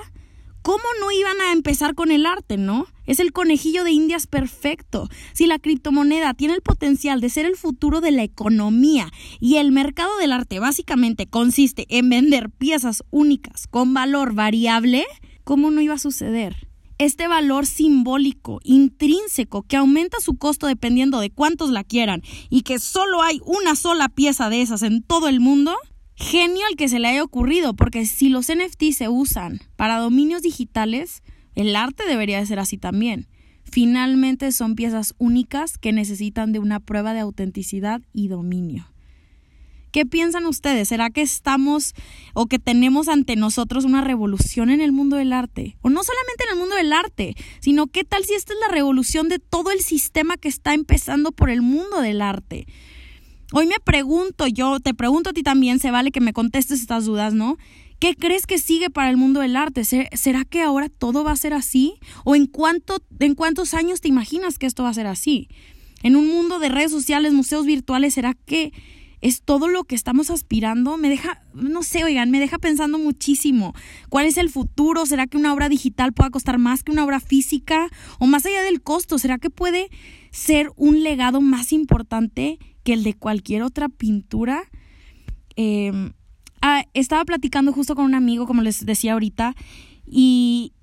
¿cómo 0.62 0.84
no 1.00 1.12
iban 1.12 1.42
a 1.42 1.52
empezar 1.52 1.96
con 1.96 2.12
el 2.12 2.28
arte, 2.28 2.58
no? 2.58 2.86
Es 3.08 3.22
el 3.22 3.32
conejillo 3.32 3.86
de 3.86 3.92
Indias 3.92 4.28
perfecto. 4.28 5.10
Si 5.34 5.48
la 5.48 5.60
criptomoneda 5.60 6.34
tiene 6.34 6.54
el 6.54 6.62
potencial 6.62 7.22
de 7.22 7.30
ser 7.30 7.46
el 7.46 7.56
futuro 7.56 8.02
de 8.02 8.12
la 8.12 8.24
economía 8.24 9.10
y 9.40 9.56
el 9.56 9.72
mercado 9.72 10.16
del 10.18 10.34
arte 10.34 10.60
básicamente 10.60 11.26
consiste 11.26 11.86
en 11.90 12.10
vender 12.10 12.50
piezas 12.52 13.04
únicas 13.10 13.66
con 13.68 13.94
valor 13.94 14.34
variable, 14.34 15.06
¿cómo 15.46 15.72
no 15.72 15.80
iba 15.80 15.94
a 15.94 16.00
suceder? 16.00 16.68
Este 17.00 17.28
valor 17.28 17.66
simbólico, 17.66 18.60
intrínseco, 18.64 19.64
que 19.64 19.78
aumenta 19.78 20.20
su 20.20 20.38
costo 20.38 20.68
dependiendo 20.68 21.20
de 21.20 21.30
cuántos 21.30 21.70
la 21.70 21.86
quieran 21.86 22.24
y 22.50 22.64
que 22.64 22.80
solo 22.80 23.22
hay 23.22 23.40
una 23.46 23.76
sola 23.76 24.10
pieza 24.10 24.50
de 24.50 24.62
esas 24.62 24.82
en 24.82 25.02
todo 25.02 25.30
el 25.30 25.40
mundo, 25.40 25.76
genio 26.16 26.66
al 26.68 26.76
que 26.76 26.90
se 26.90 27.00
le 27.00 27.08
haya 27.08 27.24
ocurrido, 27.24 27.74
porque 27.74 28.06
si 28.06 28.28
los 28.28 28.48
NFT 28.48 28.92
se 28.92 29.08
usan 29.08 29.62
para 29.78 30.00
dominios 30.00 30.42
digitales, 30.42 31.22
el 31.58 31.76
arte 31.76 32.04
debería 32.08 32.40
de 32.40 32.46
ser 32.46 32.60
así 32.60 32.78
también. 32.78 33.28
Finalmente 33.64 34.52
son 34.52 34.76
piezas 34.76 35.16
únicas 35.18 35.80
que 35.80 35.92
necesitan 35.92 36.52
de 36.52 36.60
una 36.60 36.80
prueba 36.80 37.16
de 37.16 37.20
autenticidad 37.20 38.02
y 38.14 38.28
dominio. 38.28 38.88
¿Qué 39.92 40.06
piensan 40.06 40.46
ustedes? 40.46 40.90
¿Será 40.90 41.10
que 41.10 41.24
estamos 41.24 41.96
o 42.36 42.46
que 42.46 42.60
tenemos 42.60 43.08
ante 43.08 43.36
nosotros 43.36 43.86
una 43.86 44.02
revolución 44.02 44.70
en 44.70 44.82
el 44.82 44.92
mundo 44.92 45.16
del 45.16 45.34
arte? 45.34 45.78
O 45.82 45.90
no 45.90 46.04
solamente 46.04 46.44
en 46.44 46.54
el 46.54 46.60
mundo 46.60 46.76
del 46.76 46.94
arte, 46.94 47.34
sino 47.60 47.88
qué 47.88 48.04
tal 48.04 48.24
si 48.24 48.36
esta 48.36 48.54
es 48.54 48.60
la 48.60 48.72
revolución 48.72 49.28
de 49.28 49.40
todo 49.40 49.72
el 49.72 49.80
sistema 49.80 50.38
que 50.38 50.50
está 50.50 50.76
empezando 50.76 51.32
por 51.32 51.50
el 51.50 51.64
mundo 51.64 52.02
del 52.02 52.22
arte? 52.22 52.68
Hoy 53.52 53.66
me 53.66 53.80
pregunto 53.84 54.46
yo, 54.46 54.80
te 54.80 54.94
pregunto 54.94 55.32
a 55.32 55.34
ti 55.34 55.42
también, 55.42 55.80
se 55.80 55.90
vale 55.90 56.12
que 56.12 56.22
me 56.22 56.34
contestes 56.34 56.82
estas 56.82 57.06
dudas, 57.06 57.34
¿no? 57.34 57.58
¿Qué 58.00 58.16
crees 58.16 58.46
que 58.46 58.60
sigue 58.60 58.90
para 58.90 59.10
el 59.10 59.18
mundo 59.18 59.40
del 59.40 59.56
arte? 59.56 59.84
¿Será 59.84 60.46
que 60.46 60.62
ahora 60.62 60.90
todo 60.90 61.24
va 61.24 61.32
a 61.32 61.36
ser 61.36 61.54
así? 61.54 61.96
¿O 62.24 62.36
en, 62.36 62.46
cuánto, 62.46 62.98
en 63.20 63.34
cuántos 63.34 63.74
años 63.74 64.02
te 64.02 64.08
imaginas 64.08 64.60
que 64.60 64.68
esto 64.68 64.84
va 64.84 64.90
a 64.90 64.94
ser 64.94 65.08
así? 65.08 65.50
En 66.04 66.16
un 66.16 66.28
mundo 66.28 66.60
de 66.60 66.70
redes 66.70 66.92
sociales, 66.92 67.34
museos 67.34 67.66
virtuales, 67.66 68.14
¿será 68.14 68.36
que 68.46 68.72
es 69.22 69.42
todo 69.42 69.68
lo 69.68 69.84
que 69.84 69.96
estamos 69.96 70.30
aspirando? 70.30 70.98
Me 70.98 71.10
deja, 71.10 71.42
no 71.54 71.82
sé, 71.82 72.04
oigan, 72.04 72.30
me 72.30 72.40
deja 72.40 72.60
pensando 72.60 73.00
muchísimo. 73.00 73.74
¿Cuál 74.10 74.28
es 74.28 74.38
el 74.38 74.50
futuro? 74.50 75.08
¿Será 75.08 75.26
que 75.26 75.38
una 75.38 75.54
obra 75.54 75.70
digital 75.70 76.14
pueda 76.14 76.30
costar 76.30 76.60
más 76.60 76.84
que 76.84 76.92
una 76.92 77.04
obra 77.04 77.20
física? 77.20 77.90
¿O 78.20 78.28
más 78.28 78.46
allá 78.46 78.62
del 78.62 78.84
costo, 78.84 79.18
será 79.18 79.40
que 79.40 79.50
puede 79.50 79.90
ser 80.30 80.72
un 80.76 81.02
legado 81.02 81.42
más 81.42 81.74
importante 81.74 82.60
que 82.84 82.94
el 82.94 83.04
de 83.04 83.16
cualquier 83.16 83.64
otra 83.64 83.90
pintura. 83.90 84.64
Em, 85.56 86.14
ah, 86.68 86.86
estaba 86.94 87.24
platicando 87.26 87.72
justo 87.72 87.96
con 87.96 88.06
un 88.06 88.16
amigo, 88.16 88.46
como 88.46 88.62
les 88.62 88.86
decía 88.86 89.14
ahorita, 89.14 89.56
y, 90.06 90.74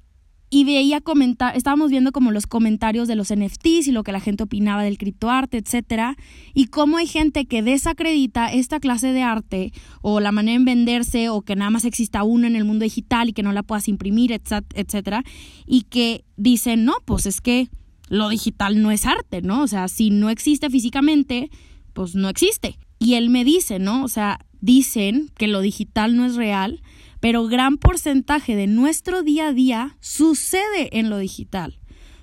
y 0.50 0.64
veía 0.64 1.00
comentar, 1.00 1.56
estábamos 1.56 1.90
viendo 1.90 2.12
como 2.12 2.30
los 2.30 2.46
comentarios 2.46 3.06
de 3.06 3.16
los 3.16 3.34
NFTs 3.34 3.88
y 3.88 3.92
lo 3.92 4.02
que 4.02 4.12
la 4.12 4.20
gente 4.20 4.44
opinaba 4.44 4.82
del 4.82 4.98
criptoarte, 4.98 5.58
etcétera, 5.58 6.16
y 6.54 6.66
cómo 6.66 6.96
hay 6.96 7.06
gente 7.06 7.46
que 7.46 7.62
desacredita 7.62 8.52
esta 8.52 8.80
clase 8.80 9.12
de 9.12 9.22
arte 9.22 9.72
o 10.00 10.20
la 10.20 10.32
manera 10.32 10.56
en 10.56 10.64
venderse 10.64 11.28
o 11.28 11.42
que 11.42 11.56
nada 11.56 11.70
más 11.70 11.84
exista 11.84 12.22
uno 12.22 12.46
en 12.46 12.56
el 12.56 12.64
mundo 12.64 12.84
digital 12.84 13.28
y 13.28 13.32
que 13.32 13.42
no 13.42 13.52
la 13.52 13.62
puedas 13.62 13.88
imprimir, 13.88 14.32
etcétera, 14.32 15.22
y 15.66 15.82
que 15.82 16.24
dicen, 16.36 16.84
no, 16.84 16.94
pues 17.04 17.26
es 17.26 17.40
que 17.40 17.68
lo 18.08 18.28
digital 18.28 18.80
no 18.80 18.90
es 18.90 19.06
arte, 19.06 19.42
¿no? 19.42 19.62
O 19.62 19.66
sea, 19.66 19.88
si 19.88 20.10
no 20.10 20.30
existe 20.30 20.70
físicamente, 20.70 21.50
pues 21.92 22.14
no 22.14 22.28
existe. 22.28 22.78
Y 22.98 23.14
él 23.14 23.28
me 23.28 23.44
dice, 23.44 23.78
¿no? 23.78 24.04
O 24.04 24.08
sea, 24.08 24.40
dicen 24.64 25.30
que 25.36 25.46
lo 25.46 25.60
digital 25.60 26.16
no 26.16 26.24
es 26.24 26.36
real, 26.36 26.80
pero 27.20 27.46
gran 27.46 27.76
porcentaje 27.76 28.56
de 28.56 28.66
nuestro 28.66 29.22
día 29.22 29.48
a 29.48 29.52
día 29.52 29.96
sucede 30.00 30.98
en 30.98 31.10
lo 31.10 31.18
digital. 31.18 31.78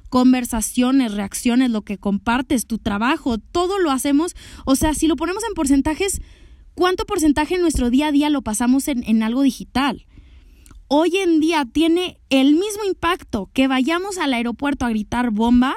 Conversaciones, 0.09 1.13
reacciones, 1.13 1.69
lo 1.69 1.83
que 1.83 1.99
compartes, 1.99 2.65
tu 2.65 2.79
trabajo, 2.79 3.37
todo 3.37 3.77
lo 3.77 3.91
hacemos. 3.91 4.35
O 4.65 4.75
sea, 4.75 4.95
si 4.95 5.07
lo 5.07 5.15
ponemos 5.15 5.43
en 5.47 5.53
porcentajes, 5.53 6.19
¿cuánto 6.73 7.05
porcentaje 7.05 7.55
en 7.55 7.61
nuestro 7.61 7.91
día 7.91 8.07
a 8.07 8.11
día 8.11 8.29
lo 8.31 8.41
pasamos 8.41 8.87
en, 8.87 9.03
en 9.03 9.21
algo 9.21 9.43
digital? 9.43 10.07
Hoy 10.87 11.17
en 11.17 11.39
día 11.39 11.65
tiene 11.71 12.19
el 12.29 12.53
mismo 12.53 12.83
impacto 12.85 13.49
que 13.53 13.67
vayamos 13.67 14.17
al 14.17 14.33
aeropuerto 14.33 14.85
a 14.85 14.89
gritar 14.89 15.29
bomba 15.29 15.75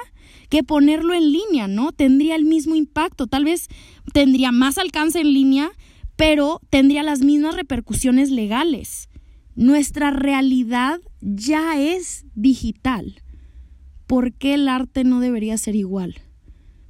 que 0.49 0.63
ponerlo 0.63 1.13
en 1.13 1.31
línea, 1.31 1.67
¿no? 1.67 1.91
Tendría 1.91 2.35
el 2.35 2.45
mismo 2.45 2.75
impacto, 2.75 3.27
tal 3.27 3.45
vez 3.45 3.67
tendría 4.13 4.51
más 4.51 4.77
alcance 4.77 5.21
en 5.21 5.31
línea, 5.31 5.71
pero 6.15 6.61
tendría 6.69 7.03
las 7.03 7.21
mismas 7.21 7.55
repercusiones 7.55 8.31
legales. 8.31 9.09
Nuestra 9.55 10.11
realidad 10.11 10.99
ya 11.21 11.79
es 11.79 12.25
digital. 12.35 13.21
¿Por 14.07 14.33
qué 14.33 14.53
el 14.53 14.67
arte 14.67 15.03
no 15.03 15.19
debería 15.19 15.57
ser 15.57 15.75
igual? 15.75 16.15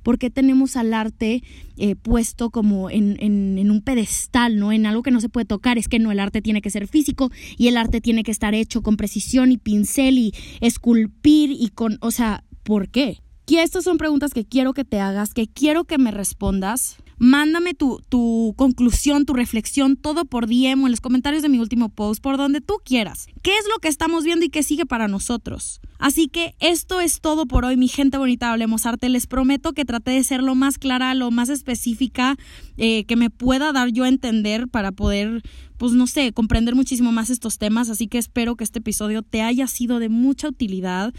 ¿Por 0.03 0.19
qué 0.19 0.29
tenemos 0.29 0.75
al 0.75 0.93
arte 0.93 1.41
eh, 1.77 1.95
puesto 1.95 2.51
como 2.51 2.91
en, 2.91 3.17
en, 3.19 3.71
un 3.71 3.81
pedestal, 3.81 4.57
¿no? 4.57 4.71
En 4.71 4.85
algo 4.85 5.01
que 5.01 5.09
no 5.09 5.19
se 5.19 5.29
puede 5.29 5.45
tocar. 5.45 5.79
Es 5.79 5.87
que 5.87 5.97
no, 5.97 6.11
el 6.11 6.19
arte 6.19 6.43
tiene 6.43 6.61
que 6.61 6.69
ser 6.69 6.87
físico 6.87 7.31
y 7.57 7.69
el 7.69 7.77
arte 7.77 8.01
tiene 8.01 8.21
que 8.21 8.29
estar 8.29 8.53
hecho 8.53 8.83
con 8.83 8.97
precisión 8.97 9.51
y 9.51 9.57
pincel 9.57 10.19
y 10.19 10.33
esculpir 10.61 11.49
y 11.51 11.69
con. 11.69 11.97
O 12.01 12.11
sea, 12.11 12.43
¿por 12.61 12.89
qué? 12.89 13.21
Y 13.47 13.57
estas 13.57 13.83
son 13.83 13.97
preguntas 13.97 14.31
que 14.31 14.45
quiero 14.45 14.73
que 14.73 14.85
te 14.85 14.99
hagas, 14.99 15.33
que 15.33 15.47
quiero 15.47 15.85
que 15.85 15.97
me 15.97 16.11
respondas. 16.11 16.97
Mándame 17.17 17.73
tu, 17.73 18.01
tu, 18.09 18.53
conclusión, 18.57 19.25
tu 19.25 19.33
reflexión, 19.33 19.95
todo 19.95 20.25
por 20.25 20.47
DM 20.47 20.83
o 20.83 20.87
en 20.87 20.91
los 20.91 21.01
comentarios 21.01 21.41
de 21.41 21.49
mi 21.49 21.59
último 21.59 21.89
post, 21.89 22.21
por 22.21 22.37
donde 22.37 22.61
tú 22.61 22.75
quieras. 22.83 23.27
¿Qué 23.41 23.51
es 23.51 23.65
lo 23.73 23.79
que 23.79 23.87
estamos 23.87 24.23
viendo 24.23 24.45
y 24.45 24.49
qué 24.49 24.63
sigue 24.63 24.85
para 24.85 25.07
nosotros? 25.07 25.79
Así 25.97 26.27
que 26.27 26.55
esto 26.59 26.99
es 26.99 27.21
todo 27.21 27.45
por 27.45 27.63
hoy, 27.63 27.77
mi 27.77 27.87
gente 27.87 28.17
bonita, 28.17 28.51
hablemos 28.51 28.85
arte. 28.85 29.09
Les 29.09 29.27
prometo 29.27 29.73
que 29.73 29.85
traté 29.85 30.11
de 30.11 30.23
ser 30.23 30.43
lo 30.43 30.55
más 30.55 30.77
clara, 30.77 31.13
lo 31.13 31.31
más 31.31 31.49
específica 31.49 32.35
eh, 32.77 33.05
que 33.05 33.15
me 33.15 33.29
pueda 33.29 33.71
dar 33.71 33.89
yo 33.89 34.03
a 34.03 34.09
entender 34.09 34.67
para 34.67 34.91
poder, 34.91 35.41
pues 35.77 35.93
no 35.93 36.07
sé, 36.07 36.33
comprender 36.33 36.75
muchísimo 36.75 37.11
más 37.11 37.29
estos 37.29 37.57
temas. 37.57 37.89
Así 37.89 38.07
que 38.07 38.17
espero 38.17 38.55
que 38.55 38.63
este 38.63 38.79
episodio 38.79 39.21
te 39.21 39.41
haya 39.41 39.67
sido 39.67 39.99
de 39.99 40.09
mucha 40.09 40.49
utilidad 40.49 41.13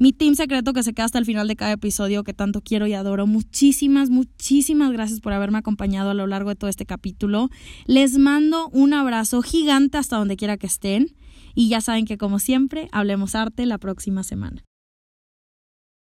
mi 0.00 0.14
team 0.14 0.34
secreto 0.34 0.72
que 0.72 0.82
se 0.82 0.94
queda 0.94 1.04
hasta 1.04 1.18
el 1.18 1.26
final 1.26 1.46
de 1.46 1.56
cada 1.56 1.72
episodio 1.72 2.24
que 2.24 2.32
tanto 2.32 2.62
quiero 2.62 2.86
y 2.86 2.94
adoro. 2.94 3.26
Muchísimas, 3.26 4.08
muchísimas 4.08 4.92
gracias 4.92 5.20
por 5.20 5.34
haberme 5.34 5.58
acompañado 5.58 6.08
a 6.08 6.14
lo 6.14 6.26
largo 6.26 6.48
de 6.48 6.56
todo 6.56 6.70
este 6.70 6.86
capítulo. 6.86 7.50
Les 7.84 8.16
mando 8.16 8.70
un 8.70 8.94
abrazo 8.94 9.42
gigante 9.42 9.98
hasta 9.98 10.16
donde 10.16 10.38
quiera 10.38 10.56
que 10.56 10.66
estén 10.66 11.14
y 11.54 11.68
ya 11.68 11.82
saben 11.82 12.06
que 12.06 12.16
como 12.16 12.38
siempre, 12.38 12.88
hablemos 12.92 13.34
arte 13.34 13.66
la 13.66 13.76
próxima 13.76 14.22
semana. 14.22 14.64